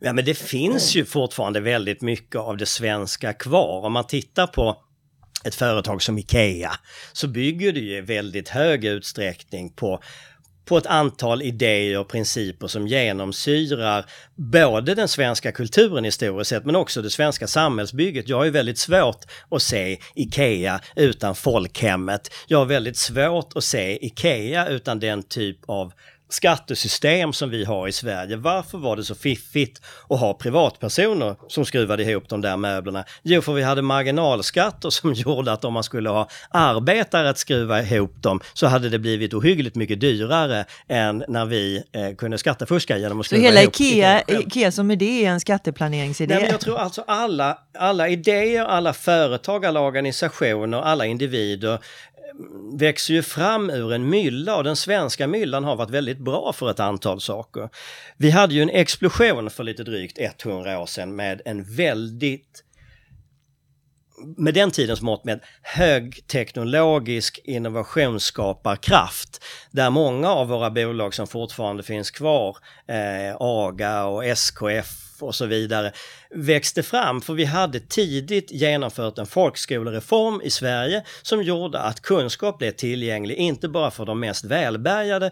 Ja 0.00 0.12
men 0.12 0.24
det 0.24 0.34
finns 0.34 0.94
ju 0.94 1.04
fortfarande 1.04 1.60
väldigt 1.60 2.02
mycket 2.02 2.36
av 2.36 2.56
det 2.56 2.66
svenska 2.66 3.32
kvar. 3.32 3.86
Om 3.86 3.92
man 3.92 4.06
tittar 4.06 4.46
på 4.46 4.76
ett 5.44 5.54
företag 5.54 6.02
som 6.02 6.18
Ikea 6.18 6.72
så 7.12 7.28
bygger 7.28 7.72
det 7.72 7.80
ju 7.80 7.96
i 7.96 8.00
väldigt 8.00 8.48
hög 8.48 8.84
utsträckning 8.84 9.70
på 9.70 10.02
på 10.64 10.78
ett 10.78 10.86
antal 10.86 11.42
idéer 11.42 11.98
och 11.98 12.08
principer 12.08 12.66
som 12.66 12.86
genomsyrar 12.86 14.04
både 14.34 14.94
den 14.94 15.08
svenska 15.08 15.52
kulturen 15.52 16.04
historiskt 16.04 16.48
sett 16.48 16.64
men 16.64 16.76
också 16.76 17.02
det 17.02 17.10
svenska 17.10 17.46
samhällsbygget. 17.46 18.28
Jag 18.28 18.36
har 18.36 18.44
ju 18.44 18.50
väldigt 18.50 18.78
svårt 18.78 19.24
att 19.50 19.62
se 19.62 19.98
IKEA 20.14 20.80
utan 20.96 21.34
folkhemmet. 21.34 22.30
Jag 22.46 22.58
har 22.58 22.66
väldigt 22.66 22.96
svårt 22.96 23.56
att 23.56 23.64
se 23.64 24.06
IKEA 24.06 24.68
utan 24.68 25.00
den 25.00 25.22
typ 25.22 25.58
av 25.66 25.92
skattesystem 26.32 27.32
som 27.32 27.50
vi 27.50 27.64
har 27.64 27.88
i 27.88 27.92
Sverige. 27.92 28.36
Varför 28.36 28.78
var 28.78 28.96
det 28.96 29.04
så 29.04 29.14
fiffigt 29.14 29.82
att 30.08 30.20
ha 30.20 30.34
privatpersoner 30.34 31.36
som 31.48 31.64
skruvade 31.64 32.02
ihop 32.02 32.28
de 32.28 32.40
där 32.40 32.56
möblerna? 32.56 33.04
Jo, 33.22 33.42
för 33.42 33.52
vi 33.52 33.62
hade 33.62 33.82
marginalskatter 33.82 34.90
som 35.02 35.12
gjorde 35.12 35.52
att 35.52 35.64
om 35.64 35.72
man 35.72 35.84
skulle 35.84 36.10
ha 36.10 36.28
arbetare 36.50 37.30
att 37.30 37.38
skruva 37.38 37.82
ihop 37.82 38.22
dem 38.22 38.40
så 38.52 38.66
hade 38.66 38.88
det 38.88 38.98
blivit 38.98 39.34
ohyggligt 39.34 39.76
mycket 39.76 40.00
dyrare 40.00 40.64
än 40.88 41.24
när 41.28 41.46
vi 41.46 41.82
eh, 41.92 42.16
kunde 42.16 42.38
skattefuska 42.38 42.98
genom 42.98 43.20
att 43.20 43.26
skruva 43.26 43.42
ihop. 43.42 43.76
Så 43.76 43.84
hela 43.84 44.22
Ikea, 44.22 44.22
Ikea 44.40 44.72
som 44.72 44.90
idé 44.90 45.24
är 45.24 45.30
en 45.30 45.40
skatteplaneringsidé? 45.40 46.34
Nej, 46.34 46.42
men 46.42 46.50
jag 46.50 46.60
tror 46.60 46.78
alltså 46.78 47.04
alla, 47.06 47.58
alla 47.78 48.08
idéer, 48.08 48.64
alla 48.64 48.92
företag, 48.92 49.66
alla 49.66 49.80
organisationer, 49.80 50.80
alla 50.82 51.06
individer 51.06 51.78
växer 52.78 53.14
ju 53.14 53.22
fram 53.22 53.70
ur 53.70 53.92
en 53.92 54.08
mylla 54.08 54.56
och 54.56 54.64
den 54.64 54.76
svenska 54.76 55.26
myllan 55.26 55.64
har 55.64 55.76
varit 55.76 55.90
väldigt 55.90 56.18
bra 56.18 56.52
för 56.52 56.70
ett 56.70 56.80
antal 56.80 57.20
saker. 57.20 57.68
Vi 58.16 58.30
hade 58.30 58.54
ju 58.54 58.62
en 58.62 58.70
explosion 58.70 59.50
för 59.50 59.64
lite 59.64 59.84
drygt 59.84 60.18
100 60.18 60.80
år 60.80 60.86
sedan 60.86 61.16
med 61.16 61.42
en 61.44 61.76
väldigt 61.76 62.64
med 64.36 64.54
den 64.54 64.70
tidens 64.70 65.02
mått 65.02 65.24
med 65.24 65.40
högteknologisk 65.62 67.40
innovationsskaparkraft. 67.44 69.44
Där 69.70 69.90
många 69.90 70.28
av 70.28 70.48
våra 70.48 70.70
bolag 70.70 71.14
som 71.14 71.26
fortfarande 71.26 71.82
finns 71.82 72.10
kvar, 72.10 72.56
eh, 72.88 73.36
AGA 73.40 74.04
och 74.04 74.24
SKF 74.24 75.11
och 75.26 75.34
så 75.34 75.46
vidare 75.46 75.92
växte 76.30 76.82
fram 76.82 77.20
för 77.20 77.34
vi 77.34 77.44
hade 77.44 77.80
tidigt 77.80 78.50
genomfört 78.50 79.18
en 79.18 79.26
folkskolereform 79.26 80.40
i 80.44 80.50
Sverige 80.50 81.04
som 81.22 81.42
gjorde 81.42 81.78
att 81.78 82.00
kunskap 82.00 82.58
blev 82.58 82.70
tillgänglig 82.70 83.36
inte 83.36 83.68
bara 83.68 83.90
för 83.90 84.06
de 84.06 84.20
mest 84.20 84.44
välbärgade 84.44 85.30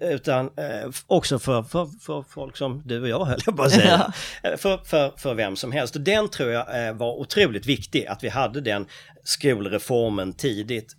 utan 0.00 0.46
eh, 0.46 0.90
också 1.06 1.38
för, 1.38 1.62
för, 1.62 1.88
för 2.00 2.24
folk 2.28 2.56
som 2.56 2.82
du 2.84 3.00
och 3.02 3.08
jag 3.08 3.24
höll 3.24 3.40
jag 3.46 3.56
på 3.56 3.62
att 3.62 3.72
säga. 3.72 4.12
Ja. 4.42 4.56
För, 4.56 4.78
för, 4.84 5.12
för 5.16 5.34
vem 5.34 5.56
som 5.56 5.72
helst. 5.72 5.96
Och 5.96 6.02
den 6.02 6.28
tror 6.28 6.50
jag 6.50 6.86
eh, 6.86 6.92
var 6.92 7.12
otroligt 7.12 7.66
viktig 7.66 8.06
att 8.06 8.24
vi 8.24 8.28
hade 8.28 8.60
den 8.60 8.86
skolreformen 9.24 10.32
tidigt. 10.32 10.96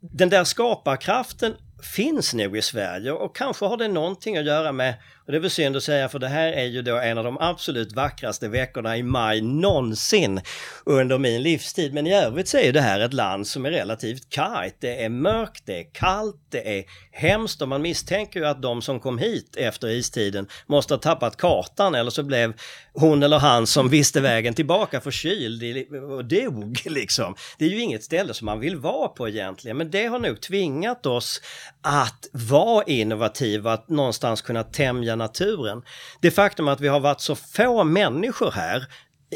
Den 0.00 0.28
där 0.28 0.44
skaparkraften 0.44 1.54
finns 1.96 2.34
nog 2.34 2.56
i 2.56 2.62
Sverige 2.62 3.12
och 3.12 3.36
kanske 3.36 3.66
har 3.66 3.76
det 3.76 3.88
någonting 3.88 4.36
att 4.36 4.44
göra 4.44 4.72
med 4.72 4.94
och 5.26 5.32
det 5.32 5.38
är 5.38 5.40
väl 5.40 5.50
synd 5.50 5.76
att 5.76 5.82
säga 5.82 6.08
för 6.08 6.18
det 6.18 6.28
här 6.28 6.52
är 6.52 6.64
ju 6.64 6.82
då 6.82 6.96
en 6.96 7.18
av 7.18 7.24
de 7.24 7.38
absolut 7.40 7.92
vackraste 7.92 8.48
veckorna 8.48 8.96
i 8.96 9.02
maj 9.02 9.40
någonsin 9.40 10.40
under 10.84 11.18
min 11.18 11.42
livstid. 11.42 11.94
Men 11.94 12.06
i 12.06 12.14
övrigt 12.14 12.48
så 12.48 12.58
är 12.58 12.72
det 12.72 12.80
här 12.80 13.00
ett 13.00 13.12
land 13.12 13.46
som 13.46 13.66
är 13.66 13.70
relativt 13.70 14.30
kargt. 14.30 14.76
Det 14.80 15.04
är 15.04 15.08
mörkt, 15.08 15.62
det 15.66 15.80
är 15.80 15.92
kallt, 15.92 16.36
det 16.50 16.78
är 16.78 16.84
hemskt 17.12 17.62
och 17.62 17.68
man 17.68 17.82
misstänker 17.82 18.40
ju 18.40 18.46
att 18.46 18.62
de 18.62 18.82
som 18.82 19.00
kom 19.00 19.18
hit 19.18 19.56
efter 19.56 19.88
istiden 19.88 20.46
måste 20.66 20.94
ha 20.94 20.98
tappat 20.98 21.36
kartan 21.36 21.94
eller 21.94 22.10
så 22.10 22.22
blev 22.22 22.52
hon 22.92 23.22
eller 23.22 23.38
han 23.38 23.66
som 23.66 23.88
visste 23.88 24.20
vägen 24.20 24.54
tillbaka 24.54 25.00
förkyld 25.00 25.62
och 26.10 26.24
dog 26.24 26.82
liksom. 26.84 27.34
Det 27.58 27.64
är 27.64 27.68
ju 27.68 27.80
inget 27.80 28.04
ställe 28.04 28.34
som 28.34 28.46
man 28.46 28.60
vill 28.60 28.76
vara 28.76 29.08
på 29.08 29.28
egentligen 29.28 29.76
men 29.76 29.90
det 29.90 30.06
har 30.06 30.18
nog 30.18 30.40
tvingat 30.40 31.06
oss 31.06 31.40
att 31.82 32.28
vara 32.32 32.84
innovativa, 32.84 33.72
att 33.72 33.88
någonstans 33.88 34.42
kunna 34.42 34.62
tämja 34.62 35.13
naturen. 35.16 35.82
Det 36.20 36.30
faktum 36.30 36.68
att 36.68 36.80
vi 36.80 36.88
har 36.88 37.00
varit 37.00 37.20
så 37.20 37.34
få 37.34 37.84
människor 37.84 38.50
här 38.50 38.86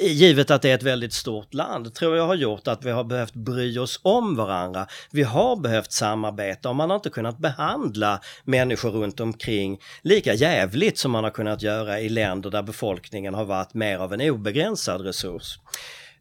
Givet 0.00 0.50
att 0.50 0.62
det 0.62 0.70
är 0.70 0.74
ett 0.74 0.82
väldigt 0.82 1.12
stort 1.12 1.54
land 1.54 1.94
tror 1.94 2.16
jag 2.16 2.26
har 2.26 2.34
gjort 2.34 2.68
att 2.68 2.84
vi 2.84 2.90
har 2.90 3.04
behövt 3.04 3.34
bry 3.34 3.78
oss 3.78 4.00
om 4.02 4.36
varandra. 4.36 4.86
Vi 5.10 5.22
har 5.22 5.56
behövt 5.56 5.92
samarbeta 5.92 6.68
och 6.68 6.76
man 6.76 6.90
har 6.90 6.96
inte 6.96 7.10
kunnat 7.10 7.38
behandla 7.38 8.20
människor 8.44 8.90
runt 8.90 9.20
omkring 9.20 9.78
lika 10.02 10.34
jävligt 10.34 10.98
som 10.98 11.10
man 11.10 11.24
har 11.24 11.30
kunnat 11.30 11.62
göra 11.62 12.00
i 12.00 12.08
länder 12.08 12.50
där 12.50 12.62
befolkningen 12.62 13.34
har 13.34 13.44
varit 13.44 13.74
mer 13.74 13.98
av 13.98 14.12
en 14.12 14.20
obegränsad 14.20 15.00
resurs. 15.00 15.58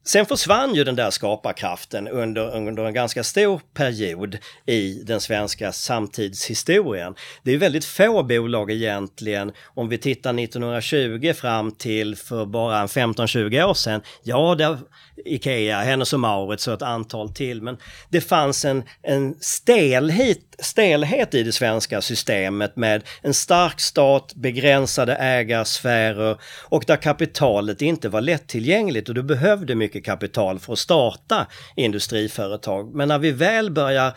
Sen 0.08 0.26
försvann 0.26 0.76
ju 0.76 0.84
den 0.84 0.96
där 0.96 1.10
skaparkraften 1.10 2.08
under, 2.08 2.56
under 2.56 2.86
en 2.86 2.94
ganska 2.94 3.24
stor 3.24 3.62
period 3.74 4.38
i 4.66 5.04
den 5.04 5.22
svenska 5.22 5.72
samtidshistorien. 5.72 7.16
Det 7.44 7.52
är 7.52 7.58
väldigt 7.58 7.86
få 7.86 8.24
bolag 8.24 8.72
egentligen, 8.72 9.52
om 9.66 9.90
vi 9.90 9.98
tittar 9.98 10.40
1920 10.40 11.34
fram 11.34 11.72
till 11.72 12.16
för 12.16 12.46
bara 12.46 12.86
15-20 12.86 13.64
år 13.64 13.74
sedan, 13.74 14.02
ja, 14.24 14.56
det 14.56 14.78
Ikea, 15.26 15.80
Hennes 15.80 16.14
och 16.14 16.20
Mauritz 16.20 16.68
och 16.68 16.74
ett 16.74 16.82
antal 16.82 17.30
till. 17.30 17.62
Men 17.62 17.78
det 18.10 18.22
fanns 18.22 18.66
en, 18.66 18.84
en 19.04 19.36
stelhet, 19.40 20.40
stelhet 20.60 21.34
i 21.34 21.44
det 21.44 21.52
svenska 21.52 22.02
systemet 22.02 22.76
med 22.76 23.04
en 23.22 23.34
stark 23.34 23.80
stat, 23.80 24.34
begränsade 24.36 25.16
ägarsfärer 25.16 26.38
och 26.64 26.84
där 26.88 26.96
kapitalet 26.96 27.82
inte 27.82 28.10
var 28.10 28.22
lättillgängligt 28.22 29.10
och 29.10 29.16
du 29.16 29.24
behövde 29.24 29.76
mycket 29.76 30.06
kapital 30.06 30.60
för 30.60 30.74
att 30.74 30.80
starta 30.80 31.48
industriföretag. 31.76 32.96
Men 32.96 33.08
när 33.08 33.20
vi 33.20 33.32
väl 33.32 33.72
börjar 33.72 34.14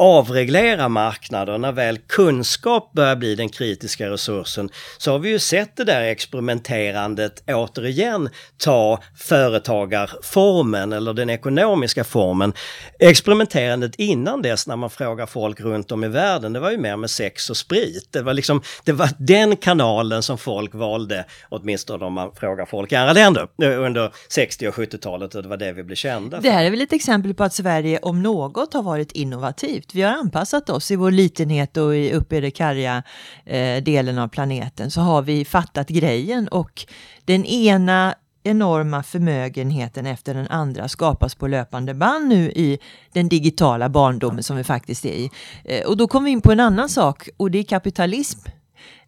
avreglera 0.00 0.88
marknader, 0.88 1.58
när 1.58 1.72
väl 1.72 1.98
kunskap 1.98 2.92
börjar 2.92 3.16
bli 3.16 3.34
den 3.34 3.48
kritiska 3.48 4.10
resursen, 4.10 4.70
så 4.98 5.12
har 5.12 5.18
vi 5.18 5.28
ju 5.28 5.38
sett 5.38 5.76
det 5.76 5.84
där 5.84 6.02
experimenterandet 6.02 7.42
återigen 7.46 8.28
ta 8.56 9.02
företagarformen 9.16 10.92
eller 10.92 11.12
den 11.12 11.30
ekonomiska 11.30 12.04
formen. 12.04 12.52
Experimenterandet 12.98 13.94
innan 13.94 14.42
dess 14.42 14.66
när 14.66 14.76
man 14.76 14.90
frågar 14.90 15.26
folk 15.26 15.60
runt 15.60 15.92
om 15.92 16.04
i 16.04 16.08
världen, 16.08 16.52
det 16.52 16.60
var 16.60 16.70
ju 16.70 16.78
mer 16.78 16.96
med 16.96 17.10
sex 17.10 17.50
och 17.50 17.56
sprit. 17.56 18.08
Det 18.10 18.22
var 18.22 18.34
liksom, 18.34 18.62
det 18.84 18.92
var 18.92 19.08
den 19.18 19.56
kanalen 19.56 20.22
som 20.22 20.38
folk 20.38 20.74
valde, 20.74 21.24
åtminstone 21.48 22.04
om 22.04 22.12
man 22.12 22.32
frågar 22.34 22.66
folk 22.66 22.92
i 22.92 22.96
andra 22.96 23.12
länder, 23.12 23.48
under 23.62 24.12
60 24.28 24.68
och 24.68 24.74
70-talet 24.74 25.34
och 25.34 25.42
det 25.42 25.48
var 25.48 25.56
det 25.56 25.72
vi 25.72 25.82
blev 25.82 25.96
kända 25.96 26.36
för. 26.36 26.42
Det 26.42 26.50
här 26.50 26.64
är 26.64 26.70
väl 26.70 26.80
ett 26.80 26.92
exempel 26.92 27.34
på 27.34 27.44
att 27.44 27.54
Sverige 27.54 27.98
om 28.02 28.22
något 28.22 28.74
har 28.74 28.82
varit 28.82 29.12
innovativt 29.12 29.89
vi 29.94 30.02
har 30.02 30.12
anpassat 30.12 30.70
oss 30.70 30.90
i 30.90 30.96
vår 30.96 31.10
litenhet 31.10 31.76
och 31.76 31.96
i, 31.96 32.12
uppe 32.12 32.36
i 32.36 32.40
den 32.40 32.50
karga 32.50 33.02
eh, 33.44 33.82
delen 33.82 34.18
av 34.18 34.28
planeten 34.28 34.90
så 34.90 35.00
har 35.00 35.22
vi 35.22 35.44
fattat 35.44 35.88
grejen 35.88 36.48
och 36.48 36.86
den 37.24 37.44
ena 37.44 38.14
enorma 38.42 39.02
förmögenheten 39.02 40.06
efter 40.06 40.34
den 40.34 40.46
andra 40.48 40.88
skapas 40.88 41.34
på 41.34 41.46
löpande 41.46 41.94
band 41.94 42.28
nu 42.28 42.50
i 42.50 42.78
den 43.12 43.28
digitala 43.28 43.88
barndomen 43.88 44.42
som 44.42 44.56
vi 44.56 44.64
faktiskt 44.64 45.04
är 45.04 45.12
i. 45.12 45.30
Eh, 45.64 45.86
och 45.86 45.96
då 45.96 46.08
kommer 46.08 46.24
vi 46.24 46.30
in 46.30 46.40
på 46.40 46.52
en 46.52 46.60
annan 46.60 46.88
sak 46.88 47.28
och 47.36 47.50
det 47.50 47.58
är 47.58 47.62
kapitalism. 47.62 48.38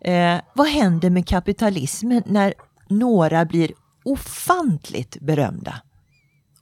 Eh, 0.00 0.36
vad 0.54 0.66
händer 0.66 1.10
med 1.10 1.28
kapitalismen 1.28 2.22
när 2.26 2.54
några 2.88 3.44
blir 3.44 3.72
ofantligt 4.04 5.20
berömda? 5.20 5.74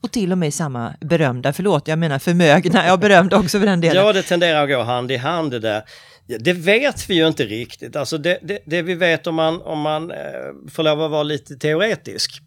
Och 0.01 0.11
till 0.11 0.31
och 0.31 0.37
med 0.37 0.53
samma 0.53 0.93
berömda, 1.01 1.53
förlåt 1.53 1.87
jag 1.87 1.99
menar 1.99 2.19
förmögna, 2.19 2.85
jag 2.85 2.99
berömda 2.99 3.37
också 3.37 3.59
för 3.59 3.65
den 3.65 3.81
delen. 3.81 4.05
Ja, 4.05 4.13
det 4.13 4.23
tenderar 4.23 4.63
att 4.63 4.69
gå 4.69 4.81
hand 4.81 5.11
i 5.11 5.17
hand 5.17 5.51
det 5.51 5.59
där. 5.59 5.83
Det 6.39 6.53
vet 6.53 7.09
vi 7.09 7.15
ju 7.15 7.27
inte 7.27 7.45
riktigt. 7.45 7.95
Alltså 7.95 8.17
det, 8.17 8.39
det, 8.41 8.59
det 8.65 8.81
vi 8.81 8.95
vet 8.95 9.27
om 9.27 9.35
man, 9.35 9.61
om 9.61 9.79
man 9.81 10.11
eh, 10.11 10.17
får 10.71 10.83
lov 10.83 11.01
att 11.01 11.11
vara 11.11 11.23
lite 11.23 11.55
teoretisk. 11.55 12.41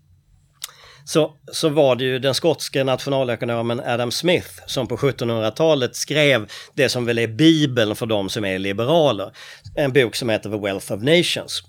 Så, 1.04 1.32
så 1.52 1.68
var 1.68 1.96
det 1.96 2.04
ju 2.04 2.18
den 2.18 2.34
skotske 2.34 2.84
nationalekonomen 2.84 3.80
Adam 3.80 4.10
Smith 4.10 4.48
som 4.66 4.86
på 4.86 4.96
1700-talet 4.96 5.96
skrev 5.96 6.50
det 6.74 6.88
som 6.88 7.06
väl 7.06 7.18
är 7.18 7.26
bibeln 7.26 7.96
för 7.96 8.06
de 8.06 8.28
som 8.28 8.44
är 8.44 8.58
liberaler. 8.58 9.32
En 9.74 9.92
bok 9.92 10.16
som 10.16 10.28
heter 10.28 10.50
The 10.50 10.58
Wealth 10.58 10.92
of 10.92 11.02
Nations. 11.02 11.62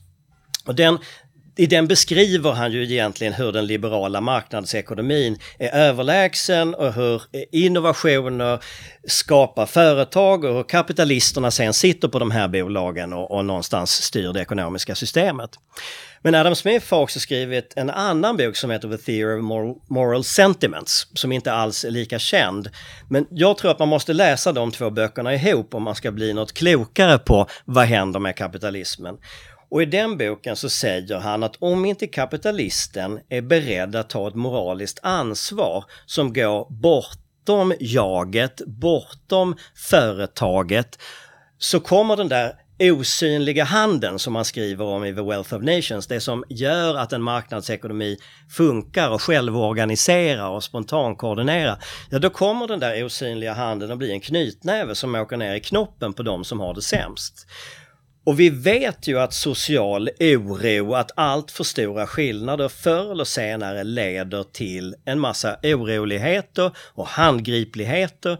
Och 0.65 0.75
den 0.75 0.97
i 1.57 1.65
den 1.65 1.87
beskriver 1.87 2.51
han 2.51 2.71
ju 2.71 2.83
egentligen 2.83 3.33
hur 3.33 3.51
den 3.51 3.67
liberala 3.67 4.21
marknadsekonomin 4.21 5.39
är 5.59 5.69
överlägsen 5.69 6.75
och 6.75 6.93
hur 6.93 7.21
innovationer 7.51 8.59
skapar 9.07 9.65
företag 9.65 10.43
och 10.43 10.53
hur 10.53 10.63
kapitalisterna 10.63 11.51
sen 11.51 11.73
sitter 11.73 12.07
på 12.07 12.19
de 12.19 12.31
här 12.31 12.47
bolagen 12.47 13.13
och, 13.13 13.31
och 13.31 13.45
någonstans 13.45 13.91
styr 13.91 14.33
det 14.33 14.41
ekonomiska 14.41 14.95
systemet. 14.95 15.49
Men 16.21 16.35
Adam 16.35 16.55
Smith 16.55 16.93
har 16.93 17.01
också 17.01 17.19
skrivit 17.19 17.73
en 17.75 17.89
annan 17.89 18.37
bok 18.37 18.55
som 18.55 18.71
heter 18.71 18.97
The 18.97 18.97
Theory 18.97 19.39
of 19.39 19.43
Moral, 19.43 19.75
Moral 19.89 20.23
Sentiments, 20.23 21.07
som 21.13 21.31
inte 21.31 21.53
alls 21.53 21.85
är 21.85 21.91
lika 21.91 22.19
känd. 22.19 22.69
Men 23.09 23.27
jag 23.29 23.57
tror 23.57 23.71
att 23.71 23.79
man 23.79 23.87
måste 23.87 24.13
läsa 24.13 24.51
de 24.51 24.71
två 24.71 24.89
böckerna 24.89 25.35
ihop 25.35 25.73
om 25.73 25.83
man 25.83 25.95
ska 25.95 26.11
bli 26.11 26.33
något 26.33 26.53
klokare 26.53 27.17
på 27.17 27.47
vad 27.65 27.85
händer 27.85 28.19
med 28.19 28.35
kapitalismen. 28.35 29.17
Och 29.75 29.81
i 29.81 29.85
den 29.85 30.17
boken 30.17 30.55
så 30.55 30.69
säger 30.69 31.19
han 31.19 31.43
att 31.43 31.55
om 31.59 31.85
inte 31.85 32.07
kapitalisten 32.07 33.19
är 33.29 33.41
beredd 33.41 33.95
att 33.95 34.09
ta 34.09 34.27
ett 34.27 34.35
moraliskt 34.35 34.99
ansvar 35.03 35.85
som 36.05 36.33
går 36.33 36.67
bortom 36.69 37.73
jaget, 37.79 38.61
bortom 38.65 39.55
företaget, 39.89 40.99
så 41.57 41.79
kommer 41.79 42.15
den 42.15 42.27
där 42.27 42.53
osynliga 42.79 43.63
handen 43.63 44.19
som 44.19 44.33
man 44.33 44.45
skriver 44.45 44.85
om 44.85 45.05
i 45.05 45.15
The 45.15 45.21
Wealth 45.21 45.53
of 45.53 45.61
Nations, 45.61 46.07
det 46.07 46.19
som 46.19 46.43
gör 46.49 46.95
att 46.95 47.13
en 47.13 47.21
marknadsekonomi 47.21 48.17
funkar 48.57 49.09
och 49.09 49.21
självorganiserar 49.21 50.49
och 50.49 50.63
spontankoordinerar, 50.63 51.83
ja 52.09 52.19
då 52.19 52.29
kommer 52.29 52.67
den 52.67 52.79
där 52.79 53.05
osynliga 53.05 53.53
handen 53.53 53.91
att 53.91 53.97
bli 53.97 54.11
en 54.11 54.21
knytnäve 54.21 54.95
som 54.95 55.15
åker 55.15 55.37
ner 55.37 55.55
i 55.55 55.59
knoppen 55.59 56.13
på 56.13 56.23
de 56.23 56.43
som 56.43 56.59
har 56.59 56.73
det 56.73 56.81
sämst. 56.81 57.47
Och 58.25 58.39
vi 58.39 58.49
vet 58.49 59.07
ju 59.07 59.19
att 59.19 59.33
social 59.33 60.09
oro, 60.19 60.93
att 60.93 61.11
allt 61.15 61.51
för 61.51 61.63
stora 61.63 62.07
skillnader 62.07 62.69
förr 62.69 63.11
eller 63.11 63.23
senare 63.23 63.83
leder 63.83 64.43
till 64.43 64.95
en 65.05 65.19
massa 65.19 65.57
oroligheter 65.63 66.71
och 66.93 67.07
handgripligheter. 67.07 68.37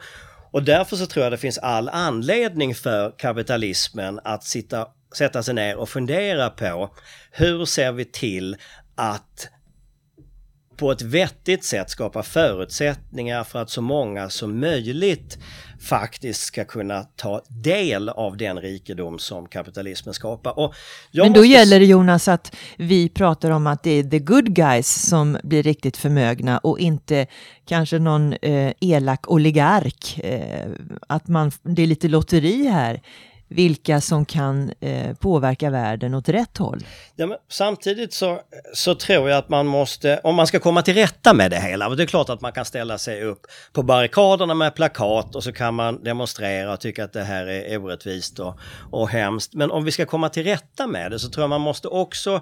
Och 0.52 0.64
därför 0.64 0.96
så 0.96 1.06
tror 1.06 1.24
jag 1.24 1.34
det 1.34 1.38
finns 1.38 1.58
all 1.58 1.90
anledning 1.90 2.76
för 2.76 3.14
kapitalismen 3.18 4.20
att 4.24 4.44
sitta, 4.44 4.88
sätta 5.18 5.44
sig 5.44 5.54
ner 5.54 5.76
och 5.78 5.90
fundera 5.90 6.50
på 6.50 6.96
hur 7.32 7.66
ser 7.66 7.92
vi 7.92 8.06
till 8.06 8.58
att 8.96 9.50
på 10.78 10.92
ett 10.92 11.02
vettigt 11.02 11.64
sätt 11.64 11.90
skapa 11.90 12.24
förutsättningar 12.24 13.44
för 13.44 13.62
att 13.62 13.70
så 13.70 13.82
många 13.82 14.30
som 14.30 14.60
möjligt 14.60 15.38
faktiskt 15.86 16.42
ska 16.42 16.66
kunna 16.66 17.04
ta 17.04 17.42
del 17.48 18.10
av 18.10 18.38
den 18.38 18.62
rikedom 18.62 19.20
som 19.20 19.48
kapitalismen 19.48 20.14
skapar. 20.14 20.54
Men 21.12 21.34
då 21.34 21.40
måste... 21.40 21.48
gäller 21.48 21.80
det 21.80 21.86
Jonas 21.86 22.28
att 22.28 22.56
vi 22.78 23.10
pratar 23.10 23.52
om 23.52 23.68
att 23.68 23.84
det 23.84 23.92
är 23.92 24.04
the 24.04 24.20
good 24.20 24.56
guys 24.56 25.10
som 25.10 25.38
blir 25.44 25.64
riktigt 25.64 25.98
förmögna 25.98 26.58
och 26.58 26.80
inte 26.80 27.28
kanske 27.66 28.00
någon 28.00 28.34
eh, 28.34 28.74
elak 28.80 29.32
oligark. 29.32 30.20
Eh, 30.20 30.70
att 31.08 31.28
man, 31.28 31.52
det 31.64 31.82
är 31.82 31.88
lite 31.88 32.08
lotteri 32.08 32.68
här 32.68 33.02
vilka 33.48 34.02
som 34.02 34.26
kan 34.26 34.74
eh, 34.80 35.16
påverka 35.16 35.70
världen 35.70 36.14
åt 36.14 36.30
rätt 36.30 36.58
håll. 36.58 36.86
Ja, 37.16 37.38
samtidigt 37.50 38.14
så, 38.14 38.42
så 38.74 38.96
tror 38.96 39.30
jag 39.30 39.38
att 39.38 39.50
man 39.50 39.68
måste, 39.68 40.20
om 40.24 40.36
man 40.36 40.48
ska 40.48 40.60
komma 40.60 40.82
till 40.82 40.94
rätta 40.94 41.34
med 41.34 41.52
det 41.52 41.60
hela, 41.60 41.88
och 41.88 41.98
det 41.98 42.04
är 42.04 42.08
klart 42.08 42.30
att 42.30 42.42
man 42.42 42.52
kan 42.52 42.66
ställa 42.66 42.98
sig 42.98 43.24
upp 43.24 43.42
på 43.74 43.84
barrikaderna 43.84 44.54
med 44.54 44.76
plakat 44.76 45.36
och 45.36 45.44
så 45.44 45.52
kan 45.52 45.74
man 45.74 46.04
demonstrera 46.04 46.74
och 46.74 46.80
tycka 46.80 47.04
att 47.04 47.14
det 47.14 47.24
här 47.24 47.46
är 47.46 47.78
orättvist 47.78 48.40
och, 48.40 48.60
och 48.92 49.10
hemskt. 49.10 49.54
Men 49.54 49.72
om 49.72 49.84
vi 49.84 49.92
ska 49.92 50.06
komma 50.06 50.30
till 50.30 50.44
rätta 50.44 50.88
med 50.88 51.12
det 51.12 51.20
så 51.20 51.30
tror 51.30 51.44
jag 51.44 51.50
man 51.50 51.62
måste 51.62 51.88
också 51.88 52.42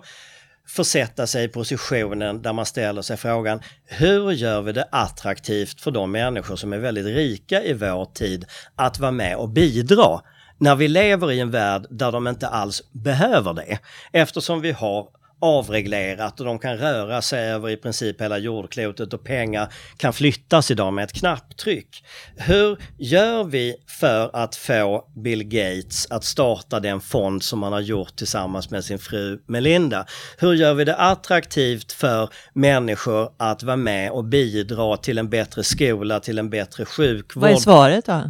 försätta 0.67 1.27
sig 1.27 1.43
i 1.43 1.47
positionen 1.47 2.41
där 2.41 2.53
man 2.53 2.65
ställer 2.65 3.01
sig 3.01 3.17
frågan 3.17 3.61
hur 3.85 4.31
gör 4.31 4.61
vi 4.61 4.71
det 4.71 4.87
attraktivt 4.91 5.81
för 5.81 5.91
de 5.91 6.11
människor 6.11 6.55
som 6.55 6.73
är 6.73 6.77
väldigt 6.77 7.05
rika 7.05 7.63
i 7.63 7.73
vår 7.73 8.05
tid 8.05 8.45
att 8.75 8.99
vara 8.99 9.11
med 9.11 9.35
och 9.35 9.49
bidra 9.49 10.21
när 10.63 10.75
vi 10.75 10.87
lever 10.87 11.31
i 11.31 11.39
en 11.39 11.51
värld 11.51 11.85
där 11.89 12.11
de 12.11 12.27
inte 12.27 12.47
alls 12.47 12.83
behöver 12.91 13.53
det. 13.53 13.79
Eftersom 14.11 14.61
vi 14.61 14.71
har 14.71 15.07
avreglerat 15.41 16.39
och 16.39 16.45
de 16.45 16.59
kan 16.59 16.77
röra 16.77 17.21
sig 17.21 17.51
över 17.51 17.69
i 17.69 17.77
princip 17.77 18.21
hela 18.21 18.37
jordklotet 18.37 19.13
och 19.13 19.23
pengar 19.23 19.73
kan 19.97 20.13
flyttas 20.13 20.71
idag 20.71 20.93
med 20.93 21.03
ett 21.03 21.13
knapptryck. 21.13 22.05
Hur 22.35 22.77
gör 22.97 23.43
vi 23.43 23.75
för 23.87 24.35
att 24.35 24.55
få 24.55 25.05
Bill 25.15 25.43
Gates 25.43 26.11
att 26.11 26.23
starta 26.23 26.79
den 26.79 27.01
fond 27.01 27.43
som 27.43 27.63
han 27.63 27.73
har 27.73 27.81
gjort 27.81 28.15
tillsammans 28.15 28.69
med 28.69 28.85
sin 28.85 28.99
fru 28.99 29.39
Melinda? 29.47 30.05
Hur 30.37 30.53
gör 30.53 30.73
vi 30.73 30.85
det 30.85 30.95
attraktivt 30.95 31.91
för 31.91 32.29
människor 32.53 33.29
att 33.37 33.63
vara 33.63 33.77
med 33.77 34.11
och 34.11 34.23
bidra 34.23 34.97
till 34.97 35.17
en 35.17 35.29
bättre 35.29 35.63
skola, 35.63 36.19
till 36.19 36.39
en 36.39 36.49
bättre 36.49 36.85
sjukvård? 36.85 37.43
Vad 37.43 37.51
är 37.51 37.55
svaret 37.55 38.05
då? 38.05 38.21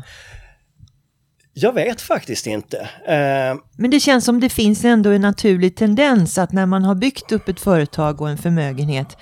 Jag 1.54 1.74
vet 1.74 2.02
faktiskt 2.02 2.48
inte. 2.48 2.78
Uh, 2.78 3.62
Men 3.78 3.92
det 3.92 4.00
känns 4.00 4.26
som 4.26 4.40
det 4.40 4.50
finns 4.50 4.86
ändå 4.86 5.10
en 5.10 5.22
naturlig 5.22 5.76
tendens 5.76 6.38
att 6.38 6.52
när 6.52 6.66
man 6.66 6.84
har 6.84 6.96
byggt 6.96 7.32
upp 7.32 7.50
ett 7.50 7.60
företag 7.60 8.22
och 8.22 8.30
en 8.30 8.38
förmögenhet 8.38 9.18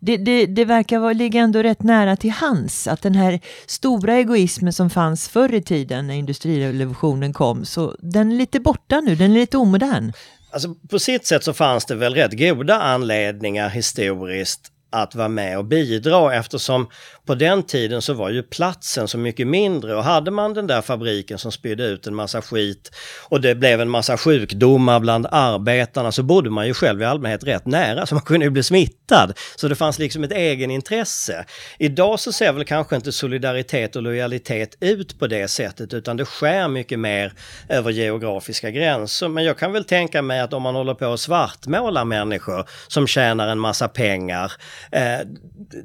det, 0.00 0.16
det, 0.16 0.46
det 0.46 0.64
verkar 0.64 0.98
vara, 0.98 1.12
ligga 1.12 1.40
ändå 1.40 1.62
rätt 1.62 1.82
nära 1.82 2.16
till 2.16 2.30
hands 2.30 2.88
att 2.88 3.02
den 3.02 3.14
här 3.14 3.40
stora 3.66 4.14
egoismen 4.14 4.72
som 4.72 4.90
fanns 4.90 5.28
förr 5.28 5.54
i 5.54 5.62
tiden 5.62 6.06
när 6.06 6.14
industrirevolutionen 6.14 7.32
kom, 7.32 7.64
så 7.64 7.96
den 7.98 8.32
är 8.32 8.36
lite 8.36 8.60
borta 8.60 9.00
nu, 9.00 9.14
den 9.14 9.30
är 9.30 9.34
lite 9.34 9.56
omodern. 9.56 10.12
Alltså 10.50 10.74
på 10.74 10.98
sitt 10.98 11.26
sätt 11.26 11.44
så 11.44 11.52
fanns 11.52 11.84
det 11.84 11.94
väl 11.94 12.14
rätt 12.14 12.38
goda 12.38 12.80
anledningar 12.80 13.68
historiskt 13.68 14.72
att 14.90 15.14
vara 15.14 15.28
med 15.28 15.58
och 15.58 15.64
bidra 15.64 16.34
eftersom 16.34 16.88
på 17.26 17.34
den 17.34 17.62
tiden 17.62 18.02
så 18.02 18.14
var 18.14 18.30
ju 18.30 18.42
platsen 18.42 19.08
så 19.08 19.18
mycket 19.18 19.46
mindre 19.46 19.96
och 19.96 20.04
hade 20.04 20.30
man 20.30 20.54
den 20.54 20.66
där 20.66 20.82
fabriken 20.82 21.38
som 21.38 21.52
spydde 21.52 21.84
ut 21.84 22.06
en 22.06 22.14
massa 22.14 22.42
skit 22.42 22.90
och 23.28 23.40
det 23.40 23.54
blev 23.54 23.80
en 23.80 23.90
massa 23.90 24.16
sjukdomar 24.16 25.00
bland 25.00 25.26
arbetarna 25.30 26.12
så 26.12 26.22
bodde 26.22 26.50
man 26.50 26.66
ju 26.66 26.74
själv 26.74 27.02
i 27.02 27.04
allmänhet 27.04 27.44
rätt 27.44 27.66
nära 27.66 28.06
så 28.06 28.14
man 28.14 28.22
kunde 28.22 28.46
ju 28.46 28.50
bli 28.50 28.62
smittad. 28.62 29.32
Så 29.56 29.68
det 29.68 29.74
fanns 29.74 29.98
liksom 29.98 30.24
ett 30.24 30.32
egenintresse. 30.32 31.44
Idag 31.78 32.20
så 32.20 32.32
ser 32.32 32.52
väl 32.52 32.64
kanske 32.64 32.96
inte 32.96 33.12
solidaritet 33.12 33.96
och 33.96 34.02
lojalitet 34.02 34.76
ut 34.80 35.18
på 35.18 35.26
det 35.26 35.48
sättet 35.48 35.94
utan 35.94 36.16
det 36.16 36.24
skär 36.24 36.68
mycket 36.68 36.98
mer 36.98 37.32
över 37.68 37.90
geografiska 37.90 38.70
gränser. 38.70 39.28
Men 39.28 39.44
jag 39.44 39.58
kan 39.58 39.72
väl 39.72 39.84
tänka 39.84 40.22
mig 40.22 40.40
att 40.40 40.52
om 40.52 40.62
man 40.62 40.74
håller 40.74 40.94
på 40.94 41.06
och 41.06 41.20
svartmålar 41.20 42.04
människor 42.04 42.68
som 42.88 43.06
tjänar 43.06 43.48
en 43.48 43.58
massa 43.58 43.88
pengar, 43.88 44.52
Eh, 44.92 45.20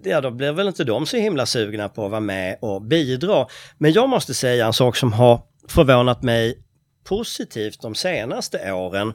ja 0.04 0.22
då 0.22 0.32
blir 0.32 0.52
väl 0.52 0.68
inte 0.68 0.84
de 0.84 1.06
så 1.06 1.18
himla 1.18 1.34
himla 1.34 1.46
sugna 1.46 1.90
på 1.90 2.06
att 2.06 2.12
vara 2.12 2.22
med 2.22 2.58
och 2.62 2.82
bidra. 2.82 3.48
Men 3.78 3.94
jag 3.94 4.10
måste 4.10 4.34
säga 4.34 4.66
en 4.66 4.74
sak 4.74 4.96
som 4.96 5.14
har 5.14 5.42
förvånat 5.68 6.24
mig 6.24 6.58
positivt 7.04 7.82
de 7.82 7.96
senaste 7.96 8.72
åren. 8.72 9.14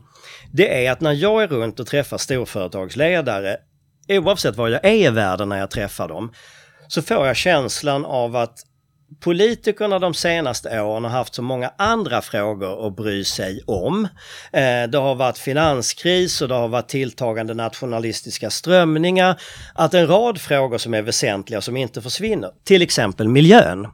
Det 0.53 0.87
är 0.87 0.93
att 0.93 1.01
när 1.01 1.13
jag 1.13 1.43
är 1.43 1.49
runt 1.49 1.81
och 1.81 1.87
träffar 1.87 2.19
storföretagsledare, 2.19 3.57
oavsett 4.09 4.57
var 4.57 4.69
jag 4.69 4.85
är 4.85 4.95
i 4.95 5.11
världen 5.11 5.49
när 5.49 5.59
jag 5.59 5.71
träffar 5.71 6.09
dem, 6.09 6.33
så 6.89 7.03
får 7.03 7.27
jag 7.27 7.37
känslan 7.37 8.05
av 8.05 8.37
att 8.37 8.59
politikerna 9.21 9.99
de 9.99 10.15
senaste 10.15 10.81
åren 10.81 11.05
har 11.05 11.11
haft 11.11 11.35
så 11.35 11.43
många 11.43 11.73
andra 11.79 12.23
frågor 12.23 12.87
att 12.87 12.97
bry 12.97 13.25
sig 13.25 13.61
om. 13.67 14.05
Eh, 14.53 14.91
det 14.91 14.99
har 14.99 15.15
varit 15.15 15.39
finanskris 15.39 16.43
och 16.43 16.49
det 16.49 16.55
har 16.55 16.69
varit 16.69 16.89
tilltagande 16.89 17.55
nationalistiska 17.55 18.51
strömningar. 18.51 19.41
Att 19.75 19.95
en 19.95 20.07
rad 20.07 20.41
frågor 20.41 20.79
som 20.79 20.95
är 20.95 21.03
väsentliga 21.03 21.61
som 21.61 21.77
inte 21.77 22.03
försvinner, 22.03 22.51
till 22.65 22.83
exempel 22.83 23.29
miljön. 23.29 23.87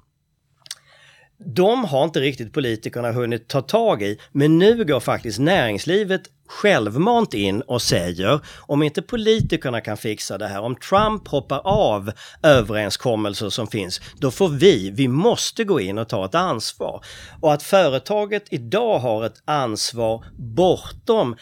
De 1.38 1.84
har 1.84 2.04
inte 2.04 2.20
riktigt 2.20 2.52
politikerna 2.52 3.12
hunnit 3.12 3.48
ta 3.48 3.62
tag 3.62 4.02
i, 4.02 4.18
men 4.32 4.58
nu 4.58 4.84
går 4.84 5.00
faktiskt 5.00 5.38
näringslivet 5.38 6.22
självmant 6.46 7.34
in 7.34 7.60
och 7.60 7.82
säger 7.82 8.40
om 8.60 8.82
inte 8.82 9.02
politikerna 9.02 9.80
kan 9.80 9.96
fixa 9.96 10.38
det 10.38 10.46
här, 10.46 10.60
om 10.60 10.76
Trump 10.76 11.28
hoppar 11.28 11.60
av 11.64 12.12
överenskommelser 12.42 13.50
som 13.50 13.66
finns, 13.66 14.00
då 14.20 14.30
får 14.30 14.48
vi, 14.48 14.90
vi 14.90 15.08
måste 15.08 15.64
gå 15.64 15.80
in 15.80 15.98
och 15.98 16.08
ta 16.08 16.24
ett 16.24 16.34
ansvar. 16.34 17.04
Och 17.40 17.52
att 17.52 17.62
företaget 17.62 18.44
idag 18.50 18.98
har 18.98 19.24
ett 19.24 19.42
ansvar 19.44 20.24
bortom 20.36 21.36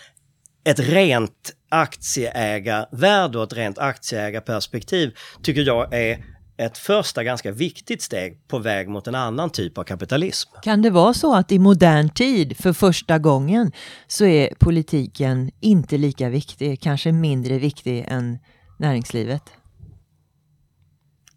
ett 0.64 0.80
rent 0.80 1.52
aktieägarvärde 1.68 3.38
och 3.38 3.44
ett 3.44 3.52
rent 3.52 3.78
aktieägarperspektiv 3.78 5.14
tycker 5.42 5.62
jag 5.62 5.94
är 5.94 6.24
ett 6.56 6.78
första 6.78 7.24
ganska 7.24 7.52
viktigt 7.52 8.02
steg 8.02 8.48
på 8.48 8.58
väg 8.58 8.88
mot 8.88 9.06
en 9.06 9.14
annan 9.14 9.50
typ 9.50 9.78
av 9.78 9.84
kapitalism. 9.84 10.50
Kan 10.62 10.82
det 10.82 10.90
vara 10.90 11.14
så 11.14 11.34
att 11.34 11.52
i 11.52 11.58
modern 11.58 12.08
tid, 12.08 12.56
för 12.56 12.72
första 12.72 13.18
gången, 13.18 13.72
så 14.06 14.24
är 14.24 14.54
politiken 14.58 15.50
inte 15.60 15.98
lika 15.98 16.28
viktig, 16.28 16.80
kanske 16.80 17.12
mindre 17.12 17.58
viktig 17.58 18.04
än 18.08 18.38
näringslivet? 18.78 19.42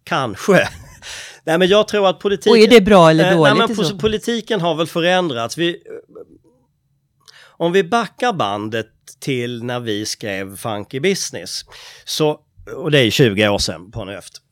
Kanske. 0.04 0.52
Nej 1.44 1.58
men 1.58 1.68
jag 1.68 1.88
tror 1.88 2.08
att 2.08 2.20
politiken... 2.20 2.52
Och 2.52 2.58
är 2.58 2.68
det 2.68 2.80
bra 2.80 3.10
eller 3.10 3.30
eh, 3.30 3.36
dåligt? 3.36 3.68
Nej, 3.68 3.86
men 3.88 3.98
politiken 3.98 4.60
har 4.60 4.74
väl 4.74 4.86
förändrats. 4.86 5.58
Vi, 5.58 5.82
om 7.56 7.72
vi 7.72 7.84
backar 7.84 8.32
bandet 8.32 8.86
till 9.20 9.62
när 9.62 9.80
vi 9.80 10.06
skrev 10.06 10.56
Funky 10.56 11.00
Business, 11.00 11.60
så, 12.04 12.40
och 12.76 12.90
det 12.90 12.98
är 12.98 13.10
20 13.10 13.48
år 13.48 13.58
sedan 13.58 13.90
på 13.90 14.00
en 14.00 14.08
höft. 14.08 14.42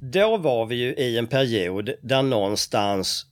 Då 0.00 0.36
var 0.36 0.66
vi 0.66 0.74
ju 0.74 0.94
i 0.94 1.18
en 1.18 1.26
period 1.26 1.90
där 2.02 2.22
någonstans 2.22 3.26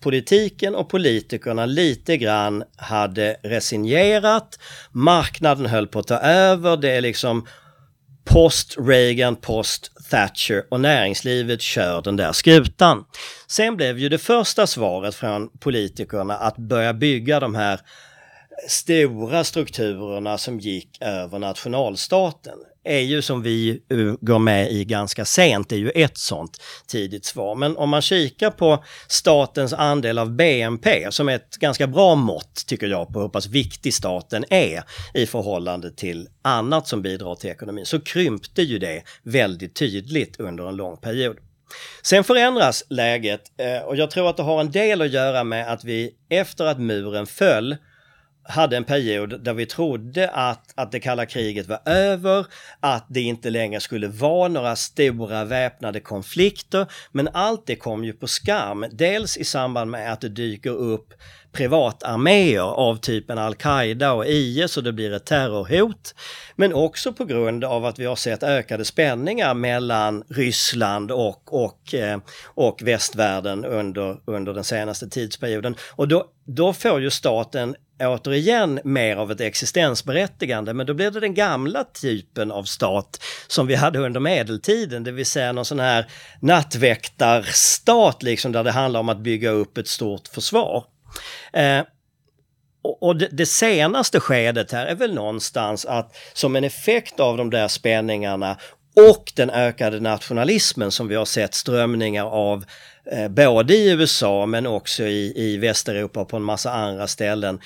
politiken 0.00 0.74
och 0.74 0.88
politikerna 0.88 1.66
lite 1.66 2.16
grann 2.16 2.64
hade 2.76 3.36
resignerat. 3.42 4.58
Marknaden 4.90 5.66
höll 5.66 5.86
på 5.86 5.98
att 5.98 6.06
ta 6.06 6.18
över. 6.18 6.76
Det 6.76 6.90
är 6.90 7.00
liksom 7.00 7.46
post 8.24 8.76
Reagan, 8.78 9.36
post 9.36 9.92
Thatcher 10.10 10.64
och 10.70 10.80
näringslivet 10.80 11.60
kör 11.60 12.02
den 12.02 12.16
där 12.16 12.32
skutan. 12.32 13.04
Sen 13.46 13.76
blev 13.76 13.98
ju 13.98 14.08
det 14.08 14.18
första 14.18 14.66
svaret 14.66 15.14
från 15.14 15.48
politikerna 15.58 16.34
att 16.34 16.56
börja 16.56 16.94
bygga 16.94 17.40
de 17.40 17.54
här 17.54 17.80
stora 18.68 19.44
strukturerna 19.44 20.38
som 20.38 20.60
gick 20.60 20.98
över 21.00 21.38
nationalstaten 21.38 22.58
är 22.84 23.00
ju 23.00 23.22
som 23.22 23.42
vi 23.42 23.70
eh, 23.90 24.14
går 24.20 24.38
med 24.38 24.72
i 24.72 24.84
ganska 24.84 25.24
sent, 25.24 25.68
det 25.68 25.74
är 25.74 25.78
ju 25.78 25.90
ett 25.90 26.18
sånt 26.18 26.62
tidigt 26.86 27.24
svar. 27.24 27.54
Men 27.54 27.76
om 27.76 27.90
man 27.90 28.02
kikar 28.02 28.50
på 28.50 28.84
statens 29.08 29.72
andel 29.72 30.18
av 30.18 30.30
BNP, 30.30 31.06
som 31.10 31.28
är 31.28 31.34
ett 31.34 31.56
ganska 31.56 31.86
bra 31.86 32.14
mått 32.14 32.66
tycker 32.66 32.86
jag 32.86 33.12
på 33.12 33.20
hur 33.20 33.28
pass 33.28 33.46
viktig 33.46 33.94
staten 33.94 34.44
är 34.50 34.82
i 35.14 35.26
förhållande 35.26 35.90
till 35.90 36.28
annat 36.42 36.88
som 36.88 37.02
bidrar 37.02 37.34
till 37.34 37.50
ekonomin, 37.50 37.86
så 37.86 38.00
krympte 38.00 38.62
ju 38.62 38.78
det 38.78 39.02
väldigt 39.22 39.74
tydligt 39.74 40.40
under 40.40 40.68
en 40.68 40.76
lång 40.76 40.96
period. 40.96 41.36
Sen 42.02 42.24
förändras 42.24 42.84
läget 42.88 43.40
eh, 43.58 43.82
och 43.86 43.96
jag 43.96 44.10
tror 44.10 44.30
att 44.30 44.36
det 44.36 44.42
har 44.42 44.60
en 44.60 44.70
del 44.70 45.02
att 45.02 45.12
göra 45.12 45.44
med 45.44 45.72
att 45.72 45.84
vi 45.84 46.10
efter 46.30 46.64
att 46.64 46.80
muren 46.80 47.26
föll 47.26 47.76
hade 48.44 48.76
en 48.76 48.84
period 48.84 49.44
där 49.44 49.54
vi 49.54 49.66
trodde 49.66 50.28
att, 50.28 50.72
att 50.74 50.92
det 50.92 51.00
kalla 51.00 51.26
kriget 51.26 51.68
var 51.68 51.80
över, 51.84 52.46
att 52.80 53.06
det 53.08 53.20
inte 53.20 53.50
längre 53.50 53.80
skulle 53.80 54.08
vara 54.08 54.48
några 54.48 54.76
stora 54.76 55.44
väpnade 55.44 56.00
konflikter. 56.00 56.86
Men 57.12 57.28
allt 57.32 57.66
det 57.66 57.76
kom 57.76 58.04
ju 58.04 58.12
på 58.12 58.26
skam. 58.26 58.86
Dels 58.92 59.36
i 59.36 59.44
samband 59.44 59.90
med 59.90 60.12
att 60.12 60.20
det 60.20 60.28
dyker 60.28 60.70
upp 60.70 61.14
privatarméer 61.54 62.62
av 62.62 62.96
typen 62.96 63.38
Al-Qaida 63.38 64.12
och 64.12 64.26
IS 64.26 64.76
och 64.76 64.82
det 64.84 64.92
blir 64.92 65.12
ett 65.12 65.26
terrorhot. 65.26 66.14
Men 66.56 66.74
också 66.74 67.12
på 67.12 67.24
grund 67.24 67.64
av 67.64 67.84
att 67.84 67.98
vi 67.98 68.04
har 68.04 68.16
sett 68.16 68.42
ökade 68.42 68.84
spänningar 68.84 69.54
mellan 69.54 70.24
Ryssland 70.28 71.10
och, 71.10 71.64
och, 71.64 71.94
eh, 71.94 72.18
och 72.44 72.82
västvärlden 72.82 73.64
under, 73.64 74.16
under 74.24 74.54
den 74.54 74.64
senaste 74.64 75.08
tidsperioden. 75.08 75.76
Och 75.90 76.08
då, 76.08 76.24
då 76.44 76.72
får 76.72 77.00
ju 77.00 77.10
staten 77.10 77.76
återigen 78.00 78.80
mer 78.84 79.16
av 79.16 79.32
ett 79.32 79.40
existensberättigande 79.40 80.74
men 80.74 80.86
då 80.86 80.94
blir 80.94 81.10
det 81.10 81.20
den 81.20 81.34
gamla 81.34 81.84
typen 81.84 82.50
av 82.50 82.64
stat 82.64 83.22
som 83.46 83.66
vi 83.66 83.74
hade 83.74 83.98
under 83.98 84.20
medeltiden, 84.20 85.04
det 85.04 85.12
vill 85.12 85.26
säga 85.26 85.52
någon 85.52 85.64
sån 85.64 85.80
här 85.80 86.06
nattväktarstat 86.40 88.22
liksom 88.22 88.52
där 88.52 88.64
det 88.64 88.70
handlar 88.70 89.00
om 89.00 89.08
att 89.08 89.18
bygga 89.18 89.50
upp 89.50 89.78
ett 89.78 89.88
stort 89.88 90.28
försvar. 90.28 90.84
Eh, 91.52 91.82
och 93.00 93.16
det, 93.16 93.28
det, 93.32 93.46
senaste 93.46 94.20
skedet 94.20 94.72
här 94.72 94.86
är 94.86 94.94
väl 94.94 95.14
någonstans 95.14 95.84
att 95.86 96.16
som 96.32 96.56
en 96.56 96.64
effekt 96.64 97.20
av 97.20 97.36
de 97.36 97.50
där 97.50 97.68
spänningarna 97.68 98.56
och 98.96 99.32
den 99.36 99.50
ökade 99.50 100.00
nationalismen 100.00 100.90
som 100.90 101.08
vi 101.08 101.14
har 101.14 101.24
sett 101.24 101.54
strömningar 101.54 102.24
av 102.24 102.58
eh, 102.62 102.66
Eh, 103.12 103.28
både 103.28 103.74
i 103.74 103.90
USA 103.90 104.46
men 104.46 104.66
också 104.66 105.02
i, 105.02 105.32
i 105.36 105.56
Västeuropa 105.56 106.20
och 106.20 106.28
på 106.28 106.36
en 106.36 106.42
massa 106.42 106.72
andra 106.72 107.06
ställen 107.06 107.60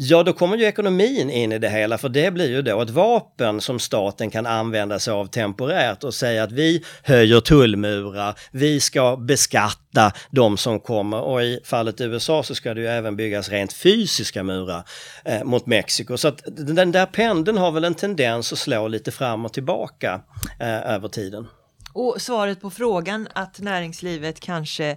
Ja, 0.00 0.22
då 0.22 0.32
kommer 0.32 0.56
ju 0.56 0.64
ekonomin 0.64 1.30
in 1.30 1.52
i 1.52 1.58
det 1.58 1.68
hela 1.68 1.98
för 1.98 2.08
det 2.08 2.30
blir 2.30 2.50
ju 2.50 2.62
då 2.62 2.82
ett 2.82 2.90
vapen 2.90 3.60
som 3.60 3.78
staten 3.78 4.30
kan 4.30 4.46
använda 4.46 4.98
sig 4.98 5.12
av 5.12 5.26
temporärt 5.26 6.04
och 6.04 6.14
säga 6.14 6.42
att 6.42 6.52
vi 6.52 6.84
höjer 7.02 7.40
tullmurar, 7.40 8.34
vi 8.50 8.80
ska 8.80 9.16
beskatta 9.16 10.12
de 10.30 10.56
som 10.56 10.80
kommer 10.80 11.20
och 11.20 11.42
i 11.42 11.60
fallet 11.64 12.00
USA 12.00 12.42
så 12.42 12.54
ska 12.54 12.74
det 12.74 12.80
ju 12.80 12.86
även 12.86 13.16
byggas 13.16 13.48
rent 13.48 13.72
fysiska 13.72 14.42
murar 14.42 14.82
eh, 15.24 15.44
mot 15.44 15.66
Mexiko. 15.66 16.16
Så 16.16 16.28
att 16.28 16.42
den 16.46 16.92
där 16.92 17.06
pendeln 17.06 17.58
har 17.58 17.70
väl 17.70 17.84
en 17.84 17.94
tendens 17.94 18.52
att 18.52 18.58
slå 18.58 18.88
lite 18.88 19.10
fram 19.10 19.44
och 19.44 19.52
tillbaka 19.52 20.20
eh, 20.60 20.94
över 20.94 21.08
tiden. 21.08 21.46
Och 21.98 22.22
svaret 22.22 22.60
på 22.60 22.70
frågan 22.70 23.28
att 23.34 23.60
näringslivet 23.60 24.40
kanske 24.40 24.96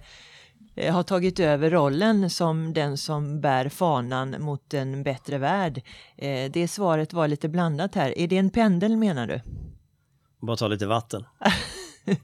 Eh, 0.75 0.93
har 0.93 1.03
tagit 1.03 1.39
över 1.39 1.69
rollen 1.69 2.29
som 2.29 2.73
den 2.73 2.97
som 2.97 3.41
bär 3.41 3.69
fanan 3.69 4.35
mot 4.39 4.73
en 4.73 5.03
bättre 5.03 5.37
värld. 5.37 5.81
Eh, 6.17 6.51
det 6.51 6.67
svaret 6.67 7.13
var 7.13 7.27
lite 7.27 7.49
blandat 7.49 7.95
här. 7.95 8.17
Är 8.17 8.27
det 8.27 8.37
en 8.37 8.49
pendel 8.49 8.97
menar 8.97 9.27
du? 9.27 9.41
Bara 10.41 10.57
ta 10.57 10.67
lite 10.67 10.87
vatten. 10.87 11.25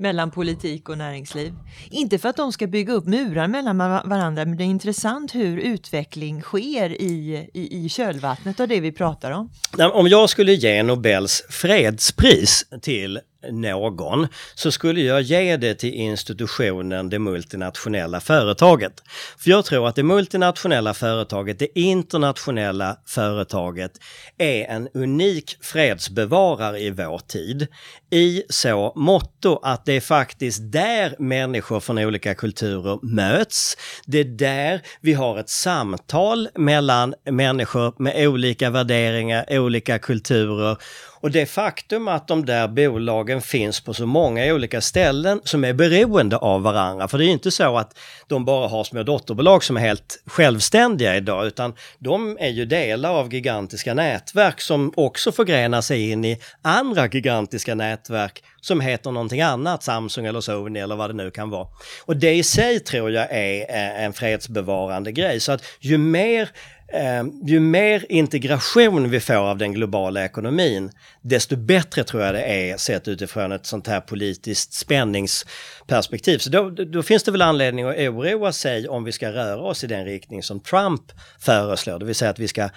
mellan 0.00 0.30
politik 0.30 0.88
och 0.88 0.98
näringsliv. 0.98 1.52
Inte 1.90 2.18
för 2.18 2.28
att 2.28 2.36
de 2.36 2.52
ska 2.52 2.66
bygga 2.66 2.92
upp 2.92 3.06
murar 3.06 3.48
mellan 3.48 3.78
varandra, 3.78 4.44
men 4.44 4.56
det 4.56 4.64
är 4.64 4.66
intressant 4.66 5.34
hur 5.34 5.58
utveckling 5.58 6.42
sker 6.42 6.90
i, 6.90 7.48
i, 7.54 7.84
i 7.84 7.88
kölvattnet 7.88 8.60
av 8.60 8.68
det 8.68 8.80
vi 8.80 8.92
pratar 8.92 9.30
om. 9.30 9.50
Om 9.92 10.08
jag 10.08 10.30
skulle 10.30 10.52
ge 10.52 10.82
Nobels 10.82 11.42
fredspris 11.48 12.66
till 12.82 13.20
någon 13.50 14.28
så 14.54 14.72
skulle 14.72 15.00
jag 15.00 15.22
ge 15.22 15.56
det 15.56 15.74
till 15.74 15.94
institutionen 15.94 17.10
det 17.10 17.18
multinationella 17.18 18.20
företaget. 18.20 19.02
För 19.38 19.50
jag 19.50 19.64
tror 19.64 19.88
att 19.88 19.96
det 19.96 20.02
multinationella 20.02 20.94
företaget, 20.94 21.58
det 21.58 21.78
internationella 21.78 22.96
företaget 23.06 23.92
är 24.38 24.64
en 24.64 24.88
unik 24.94 25.56
fredsbevarare 25.60 26.80
i 26.80 26.90
vår 26.90 27.18
tid 27.18 27.66
i 28.10 28.42
så 28.48 28.92
motto 28.96 29.60
att 29.62 29.84
det 29.84 29.92
är 29.92 30.00
faktiskt 30.00 30.72
där 30.72 31.14
människor 31.18 31.80
från 31.80 31.98
olika 31.98 32.34
kulturer 32.34 32.98
möts. 33.02 33.76
Det 34.06 34.18
är 34.18 34.24
där 34.24 34.80
vi 35.00 35.12
har 35.12 35.38
ett 35.38 35.50
samtal 35.50 36.48
mellan 36.54 37.14
människor 37.30 37.94
med 37.98 38.28
olika 38.28 38.70
värderingar, 38.70 39.44
olika 39.48 39.98
kulturer 39.98 40.76
och 41.20 41.30
det 41.30 41.46
faktum 41.46 42.08
att 42.08 42.28
de 42.28 42.46
där 42.46 42.68
bolagen 42.68 43.40
finns 43.40 43.80
på 43.80 43.94
så 43.94 44.06
många 44.06 44.54
olika 44.54 44.80
ställen 44.80 45.40
som 45.44 45.64
är 45.64 45.72
beroende 45.72 46.36
av 46.36 46.62
varandra. 46.62 47.08
För 47.08 47.18
det 47.18 47.24
är 47.24 47.28
inte 47.28 47.50
så 47.50 47.78
att 47.78 47.98
de 48.26 48.44
bara 48.44 48.68
har 48.68 48.84
små 48.84 49.02
dotterbolag 49.02 49.64
som 49.64 49.76
är 49.76 49.80
helt 49.80 50.22
självständiga 50.26 51.16
idag, 51.16 51.46
utan 51.46 51.74
de 51.98 52.36
är 52.40 52.48
ju 52.48 52.64
delar 52.64 53.10
av 53.10 53.34
gigantiska 53.34 53.94
nätverk 53.94 54.60
som 54.60 54.92
också 54.96 55.32
förgrenar 55.32 55.80
sig 55.80 56.10
in 56.10 56.24
i 56.24 56.40
andra 56.62 57.06
gigantiska 57.06 57.74
nätverk 57.74 58.42
som 58.60 58.80
heter 58.80 59.10
någonting 59.10 59.40
annat, 59.40 59.82
Samsung 59.82 60.26
eller 60.26 60.40
Sony 60.40 60.80
eller 60.80 60.96
vad 60.96 61.10
det 61.10 61.14
nu 61.14 61.30
kan 61.30 61.50
vara. 61.50 61.66
Och 62.04 62.16
det 62.16 62.34
i 62.34 62.42
sig 62.42 62.80
tror 62.80 63.10
jag 63.10 63.26
är 63.30 63.60
eh, 63.60 64.04
en 64.04 64.12
fredsbevarande 64.12 65.12
grej. 65.12 65.40
Så 65.40 65.52
att 65.52 65.62
ju 65.80 65.98
mer 65.98 66.50
Eh, 66.92 67.24
ju 67.44 67.60
mer 67.60 68.06
integration 68.08 69.10
vi 69.10 69.20
får 69.20 69.34
av 69.34 69.58
den 69.58 69.72
globala 69.72 70.24
ekonomin, 70.24 70.90
desto 71.22 71.56
bättre 71.56 72.04
tror 72.04 72.22
jag 72.22 72.34
det 72.34 72.42
är 72.42 72.76
sett 72.76 73.08
utifrån 73.08 73.52
ett 73.52 73.66
sånt 73.66 73.86
här 73.86 74.00
politiskt 74.00 74.72
spänningsperspektiv. 74.72 76.38
Så 76.38 76.50
då, 76.50 76.70
då 76.70 77.02
finns 77.02 77.22
det 77.22 77.32
väl 77.32 77.42
anledning 77.42 77.84
att 77.84 77.96
oroa 77.96 78.52
sig 78.52 78.88
om 78.88 79.04
vi 79.04 79.12
ska 79.12 79.32
röra 79.32 79.60
oss 79.60 79.84
i 79.84 79.86
den 79.86 80.04
riktning 80.04 80.42
som 80.42 80.60
Trump 80.60 81.02
föreslår, 81.38 81.98
det 81.98 82.04
vill 82.04 82.14
säga 82.14 82.30
att 82.30 82.38
vi 82.38 82.48
ska 82.48 82.68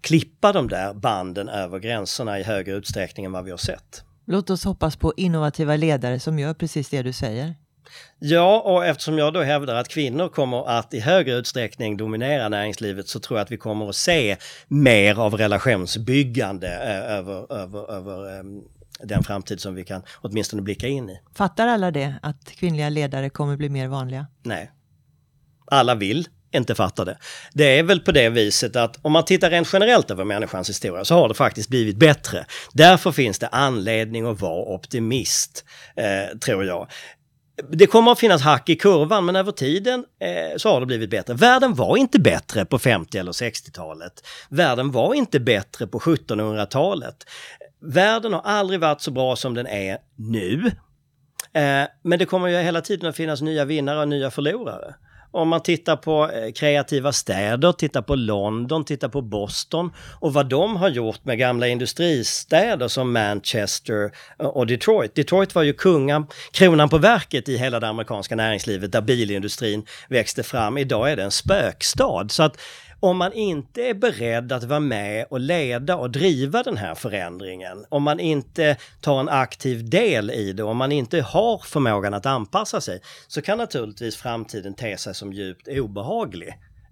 klippa 0.00 0.52
de 0.52 0.68
där 0.68 0.94
banden 0.94 1.48
över 1.48 1.78
gränserna 1.78 2.40
i 2.40 2.42
högre 2.42 2.72
utsträckning 2.72 3.26
än 3.26 3.32
vad 3.32 3.44
vi 3.44 3.50
har 3.50 3.58
sett. 3.58 4.02
Låt 4.26 4.50
oss 4.50 4.64
hoppas 4.64 4.96
på 4.96 5.12
innovativa 5.16 5.76
ledare 5.76 6.20
som 6.20 6.38
gör 6.38 6.54
precis 6.54 6.88
det 6.88 7.02
du 7.02 7.12
säger. 7.12 7.54
Ja, 8.18 8.60
och 8.60 8.86
eftersom 8.86 9.18
jag 9.18 9.32
då 9.32 9.42
hävdar 9.42 9.74
att 9.74 9.88
kvinnor 9.88 10.28
kommer 10.28 10.68
att 10.68 10.94
i 10.94 11.00
högre 11.00 11.34
utsträckning 11.34 11.96
dominera 11.96 12.48
näringslivet 12.48 13.08
så 13.08 13.20
tror 13.20 13.38
jag 13.38 13.44
att 13.44 13.50
vi 13.50 13.56
kommer 13.56 13.88
att 13.88 13.96
se 13.96 14.36
mer 14.68 15.20
av 15.20 15.34
relationsbyggande 15.34 16.68
eh, 16.68 17.16
över, 17.16 17.52
över, 17.52 17.92
över 17.92 18.40
um, 18.40 18.64
den 19.00 19.22
framtid 19.22 19.60
som 19.60 19.74
vi 19.74 19.84
kan 19.84 20.02
åtminstone 20.20 20.62
blicka 20.62 20.86
in 20.88 21.10
i. 21.10 21.20
Fattar 21.34 21.66
alla 21.66 21.90
det, 21.90 22.14
att 22.22 22.50
kvinnliga 22.50 22.88
ledare 22.88 23.30
kommer 23.30 23.56
bli 23.56 23.68
mer 23.68 23.88
vanliga? 23.88 24.26
Nej. 24.42 24.70
Alla 25.66 25.94
vill 25.94 26.28
inte 26.56 26.74
fatta 26.74 27.04
det. 27.04 27.18
Det 27.52 27.78
är 27.78 27.82
väl 27.82 28.00
på 28.00 28.12
det 28.12 28.28
viset 28.28 28.76
att 28.76 28.98
om 29.02 29.12
man 29.12 29.24
tittar 29.24 29.50
rent 29.50 29.68
generellt 29.72 30.10
över 30.10 30.24
människans 30.24 30.68
historia 30.68 31.04
så 31.04 31.14
har 31.14 31.28
det 31.28 31.34
faktiskt 31.34 31.68
blivit 31.68 31.96
bättre. 31.96 32.46
Därför 32.72 33.12
finns 33.12 33.38
det 33.38 33.48
anledning 33.48 34.26
att 34.26 34.40
vara 34.40 34.74
optimist, 34.74 35.64
eh, 35.96 36.38
tror 36.38 36.64
jag 36.64 36.88
det 37.70 37.86
kommer 37.86 38.12
att 38.12 38.18
finnas 38.18 38.42
hack 38.42 38.68
i 38.68 38.76
kurvan 38.76 39.24
men 39.24 39.36
över 39.36 39.52
tiden 39.52 40.04
eh, 40.20 40.56
så 40.56 40.68
har 40.68 40.80
det 40.80 40.86
blivit 40.86 41.10
bättre. 41.10 41.34
Världen 41.34 41.74
var 41.74 41.96
inte 41.96 42.18
bättre 42.20 42.64
på 42.64 42.78
50 42.78 43.18
eller 43.18 43.32
60-talet. 43.32 44.12
Världen 44.48 44.90
var 44.90 45.14
inte 45.14 45.40
bättre 45.40 45.86
på 45.86 45.98
1700-talet. 45.98 47.16
Världen 47.80 48.32
har 48.32 48.40
aldrig 48.40 48.80
varit 48.80 49.00
så 49.00 49.10
bra 49.10 49.36
som 49.36 49.54
den 49.54 49.66
är 49.66 49.98
nu. 50.16 50.66
Eh, 51.52 51.88
men 52.02 52.18
det 52.18 52.26
kommer 52.26 52.48
ju 52.48 52.56
hela 52.56 52.80
tiden 52.80 53.08
att 53.08 53.16
finnas 53.16 53.42
nya 53.42 53.64
vinnare 53.64 54.00
och 54.00 54.08
nya 54.08 54.30
förlorare. 54.30 54.94
Om 55.36 55.48
man 55.48 55.62
tittar 55.62 55.96
på 55.96 56.30
eh, 56.30 56.52
kreativa 56.52 57.12
städer, 57.12 57.72
tittar 57.72 58.02
på 58.02 58.14
London, 58.14 58.84
tittar 58.84 59.08
på 59.08 59.22
Boston 59.22 59.92
och 60.20 60.32
vad 60.32 60.48
de 60.48 60.76
har 60.76 60.88
gjort 60.88 61.24
med 61.24 61.38
gamla 61.38 61.68
industristäder 61.68 62.88
som 62.88 63.12
Manchester 63.12 64.10
och 64.38 64.66
Detroit. 64.66 65.14
Detroit 65.14 65.54
var 65.54 65.62
ju 65.62 65.72
kungan, 65.72 66.26
kronan 66.50 66.88
på 66.88 66.98
verket 66.98 67.48
i 67.48 67.56
hela 67.56 67.80
det 67.80 67.88
amerikanska 67.88 68.36
näringslivet 68.36 68.92
där 68.92 69.00
bilindustrin 69.00 69.86
växte 70.08 70.42
fram. 70.42 70.78
Idag 70.78 71.12
är 71.12 71.16
det 71.16 71.22
en 71.22 71.30
spökstad. 71.30 72.28
Så 72.28 72.42
att 72.42 72.60
om 73.00 73.16
man 73.16 73.32
inte 73.32 73.82
är 73.82 73.94
beredd 73.94 74.52
att 74.52 74.64
vara 74.64 74.80
med 74.80 75.26
och 75.30 75.40
leda 75.40 75.96
och 75.96 76.10
driva 76.10 76.62
den 76.62 76.76
här 76.76 76.94
förändringen, 76.94 77.84
om 77.88 78.02
man 78.02 78.20
inte 78.20 78.76
tar 79.00 79.20
en 79.20 79.28
aktiv 79.28 79.90
del 79.90 80.30
i 80.30 80.52
det, 80.52 80.62
om 80.62 80.76
man 80.76 80.92
inte 80.92 81.20
har 81.20 81.58
förmågan 81.58 82.14
att 82.14 82.26
anpassa 82.26 82.80
sig, 82.80 83.00
så 83.26 83.42
kan 83.42 83.58
naturligtvis 83.58 84.16
framtiden 84.16 84.74
te 84.74 84.98
sig 84.98 85.14
som 85.14 85.32
djupt 85.32 85.68
obehaglig 85.68 86.48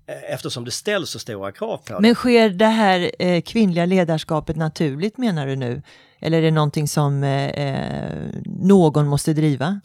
eh, 0.07 0.33
eftersom 0.33 0.65
det 0.65 0.71
ställs 0.71 1.11
så 1.11 1.19
stora 1.19 1.53
krav 1.53 1.77
på 1.77 1.95
det. 1.95 2.01
Men 2.01 2.15
sker 2.15 2.49
det 2.49 2.67
här 2.67 3.11
eh, 3.19 3.43
kvinnliga 3.43 3.87
ledarskapet 3.87 4.57
naturligt 4.57 5.19
menar 5.19 5.47
du 5.47 5.57
nu? 5.57 5.83
Eller 6.21 6.39
är 6.39 6.43
det 6.43 6.51
någonting 6.51 6.89
som 6.89 7.25
eh, 7.25 7.47
eh 7.47 8.31
någon 8.47 9.07
måste 9.07 9.33
driva? 9.33 9.81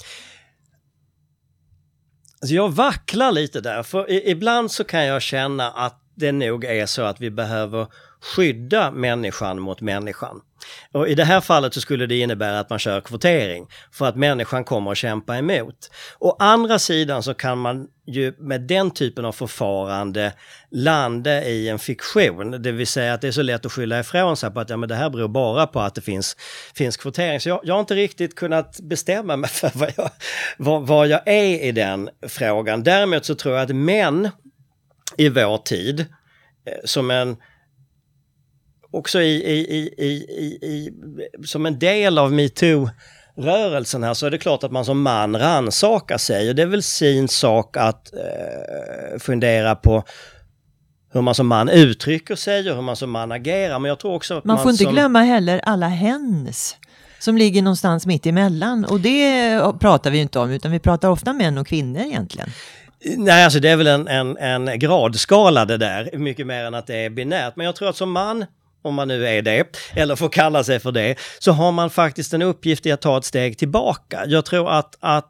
Alltså 2.42 2.56
jag 2.56 2.70
vacklar 2.70 3.32
lite 3.32 3.62
där, 3.62 3.84
för 3.84 4.12
ibland 4.12 4.72
så 4.72 4.84
kan 4.84 5.06
jag 5.06 5.22
känna 5.22 5.72
att 5.72 6.02
det 6.20 6.32
nog 6.32 6.66
är 6.66 6.86
så 6.86 7.02
att 7.02 7.22
vi 7.22 7.32
behöver 7.32 7.88
skydda 8.22 8.92
människan 8.92 9.60
mot 9.60 9.82
människan. 9.82 10.42
Och 10.92 11.08
I 11.08 11.16
det 11.16 11.24
här 11.24 11.42
fallet 11.42 11.74
så 11.74 11.82
skulle 11.82 12.06
det 12.06 12.20
innebära 12.20 12.60
att 12.60 12.70
man 12.70 12.80
kör 12.80 13.02
kvotering 13.02 13.68
för 13.92 14.06
att 14.06 14.16
människan 14.16 14.64
kommer 14.64 14.92
att 14.92 14.98
kämpa 14.98 15.38
emot. 15.38 15.92
Å 16.20 16.36
andra 16.40 16.80
sidan 16.80 17.24
så 17.24 17.34
kan 17.34 17.58
man 17.58 17.88
ju 18.08 18.34
med 18.38 18.62
den 18.62 18.92
typen 18.92 19.26
av 19.26 19.32
förfarande 19.32 20.34
landa 20.72 21.44
i 21.44 21.70
en 21.70 21.80
fiktion, 21.80 22.62
det 22.62 22.72
vill 22.72 22.88
säga 22.88 23.14
att 23.14 23.22
det 23.22 23.28
är 23.28 23.32
så 23.32 23.42
lätt 23.42 23.66
att 23.66 23.72
skylla 23.72 24.00
ifrån 24.00 24.38
sig 24.38 24.52
på 24.52 24.60
att 24.60 24.70
ja, 24.70 24.78
men 24.78 24.90
det 24.90 24.96
här 24.96 25.10
beror 25.10 25.28
bara 25.28 25.68
på 25.68 25.80
att 25.80 25.96
det 25.96 26.02
finns, 26.02 26.38
finns 26.76 26.98
kvotering. 26.98 27.40
Så 27.40 27.50
jag, 27.50 27.60
jag 27.64 27.74
har 27.74 27.80
inte 27.80 27.96
riktigt 27.96 28.36
kunnat 28.36 28.80
bestämma 28.80 29.36
mig 29.36 29.50
för 29.50 29.72
vad 29.74 29.94
jag, 29.98 30.10
vad, 30.58 30.88
vad 30.88 31.08
jag 31.08 31.22
är 31.26 31.64
i 31.64 31.72
den 31.72 32.10
frågan. 32.28 32.84
Däremot 32.84 33.26
så 33.26 33.36
tror 33.36 33.56
jag 33.56 33.64
att 33.64 33.76
män 33.76 34.30
i 35.17 35.30
vår 35.30 35.58
tid, 35.58 36.00
eh, 36.00 36.74
som 36.86 37.12
en 37.12 37.38
också 38.91 39.22
i, 39.22 39.34
i, 39.34 39.60
i, 39.98 40.08
i, 40.62 40.91
som 41.45 41.65
en 41.65 41.80
del 41.80 42.17
av 42.17 42.34
metoo 42.34 42.89
rörelsen 43.38 44.04
här 44.04 44.13
så 44.13 44.26
är 44.26 44.32
det 44.32 44.38
klart 44.38 44.63
att 44.63 44.72
man 44.72 44.86
som 44.86 45.02
man 45.02 45.39
rannsakar 45.39 46.17
sig 46.17 46.50
och 46.50 46.56
det 46.56 46.62
är 46.62 46.67
väl 46.67 46.84
sin 46.84 47.28
sak 47.28 47.78
att 47.78 48.13
eh, 48.13 49.19
fundera 49.19 49.76
på 49.76 50.04
hur 51.13 51.22
man 51.22 51.36
som 51.36 51.48
man 51.48 51.69
uttrycker 51.69 52.36
sig 52.36 52.69
och 52.69 52.76
hur 52.76 52.84
man 52.84 52.95
som 52.95 53.12
man 53.12 53.32
agerar. 53.32 53.80
Men 53.80 53.89
jag 53.89 54.00
tror 54.00 54.13
också 54.13 54.38
att 54.38 54.45
man, 54.45 54.56
man 54.56 54.63
får 54.63 54.72
inte 54.72 54.84
som... 54.84 54.93
glömma 54.93 55.22
heller 55.22 55.62
alla 55.63 55.88
hens 55.88 56.78
som 57.19 57.38
ligger 57.38 57.62
någonstans 57.62 58.06
mitt 58.06 58.26
emellan 58.26 58.86
och 58.86 59.00
det 59.00 59.60
pratar 59.80 60.12
vi 60.12 60.17
inte 60.17 60.39
om 60.39 60.52
utan 60.52 60.72
vi 60.72 60.80
pratar 60.80 61.10
ofta 61.10 61.34
män 61.34 61.58
och 61.58 61.67
kvinnor 61.67 62.02
egentligen. 62.02 62.50
Nej, 63.06 63.43
alltså 63.43 63.60
det 63.60 63.69
är 63.69 63.75
väl 63.75 63.87
en, 63.87 64.08
en, 64.08 64.37
en 64.37 64.79
gradskala 64.79 65.65
det 65.65 65.77
där, 65.77 66.17
mycket 66.17 66.47
mer 66.47 66.65
än 66.65 66.73
att 66.73 66.87
det 66.87 66.95
är 66.95 67.10
binärt. 67.10 67.56
Men 67.56 67.65
jag 67.65 67.75
tror 67.75 67.89
att 67.89 67.95
som 67.95 68.12
man 68.12 68.45
om 68.81 68.95
man 68.95 69.08
nu 69.08 69.27
är 69.27 69.41
det, 69.41 69.77
eller 69.95 70.15
får 70.15 70.29
kalla 70.29 70.63
sig 70.63 70.79
för 70.79 70.91
det, 70.91 71.15
så 71.39 71.52
har 71.52 71.71
man 71.71 71.89
faktiskt 71.89 72.33
en 72.33 72.41
uppgift 72.41 72.85
i 72.85 72.91
att 72.91 73.02
ta 73.02 73.17
ett 73.17 73.25
steg 73.25 73.58
tillbaka. 73.58 74.23
Jag 74.25 74.45
tror 74.45 74.71
att, 74.71 74.97
att 75.00 75.29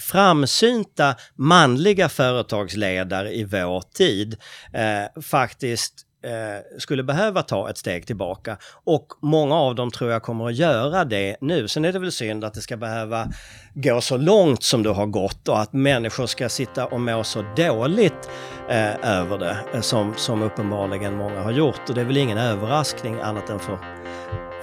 framsynta 0.00 1.14
manliga 1.36 2.08
företagsledare 2.08 3.34
i 3.34 3.44
vår 3.44 3.82
tid 3.94 4.36
eh, 4.72 5.22
faktiskt 5.22 5.94
eh, 6.22 6.78
skulle 6.78 7.02
behöva 7.02 7.42
ta 7.42 7.70
ett 7.70 7.78
steg 7.78 8.06
tillbaka. 8.06 8.56
Och 8.84 9.06
många 9.22 9.54
av 9.54 9.74
dem 9.74 9.90
tror 9.90 10.10
jag 10.10 10.22
kommer 10.22 10.46
att 10.46 10.54
göra 10.54 11.04
det 11.04 11.36
nu. 11.40 11.68
Sen 11.68 11.84
är 11.84 11.92
det 11.92 11.98
väl 11.98 12.12
synd 12.12 12.44
att 12.44 12.54
det 12.54 12.60
ska 12.60 12.76
behöva 12.76 13.28
gå 13.74 14.00
så 14.00 14.16
långt 14.16 14.62
som 14.62 14.82
det 14.82 14.90
har 14.90 15.06
gått 15.06 15.48
och 15.48 15.60
att 15.60 15.72
människor 15.72 16.26
ska 16.26 16.48
sitta 16.48 16.86
och 16.86 17.00
må 17.00 17.24
så 17.24 17.44
dåligt 17.56 18.30
eh, 18.68 19.10
över 19.18 19.38
det 19.38 19.56
eh, 19.74 19.80
som, 19.80 20.14
som 20.16 20.42
uppenbarligen 20.42 21.16
många 21.16 21.42
har 21.42 21.52
gjort. 21.52 21.88
Och 21.88 21.94
det 21.94 22.00
är 22.00 22.04
väl 22.04 22.16
ingen 22.16 22.38
överraskning 22.38 23.20
annat 23.20 23.50
än 23.50 23.58
för, 23.58 23.78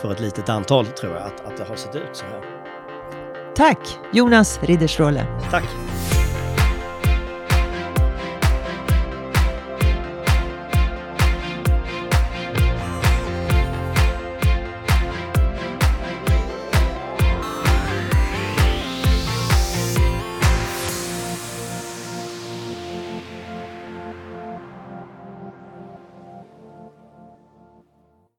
för 0.01 0.11
ett 0.11 0.19
litet 0.19 0.49
antal 0.49 0.85
tror 0.85 1.13
jag 1.13 1.23
att, 1.23 1.45
att 1.45 1.57
det 1.57 1.63
har 1.63 1.75
sett 1.75 1.95
ut 1.95 2.09
så 2.13 2.25
här. 2.25 2.59
Tack 3.55 3.97
Jonas 4.13 4.59
Ridderstråle. 4.63 5.25
Tack. 5.51 5.65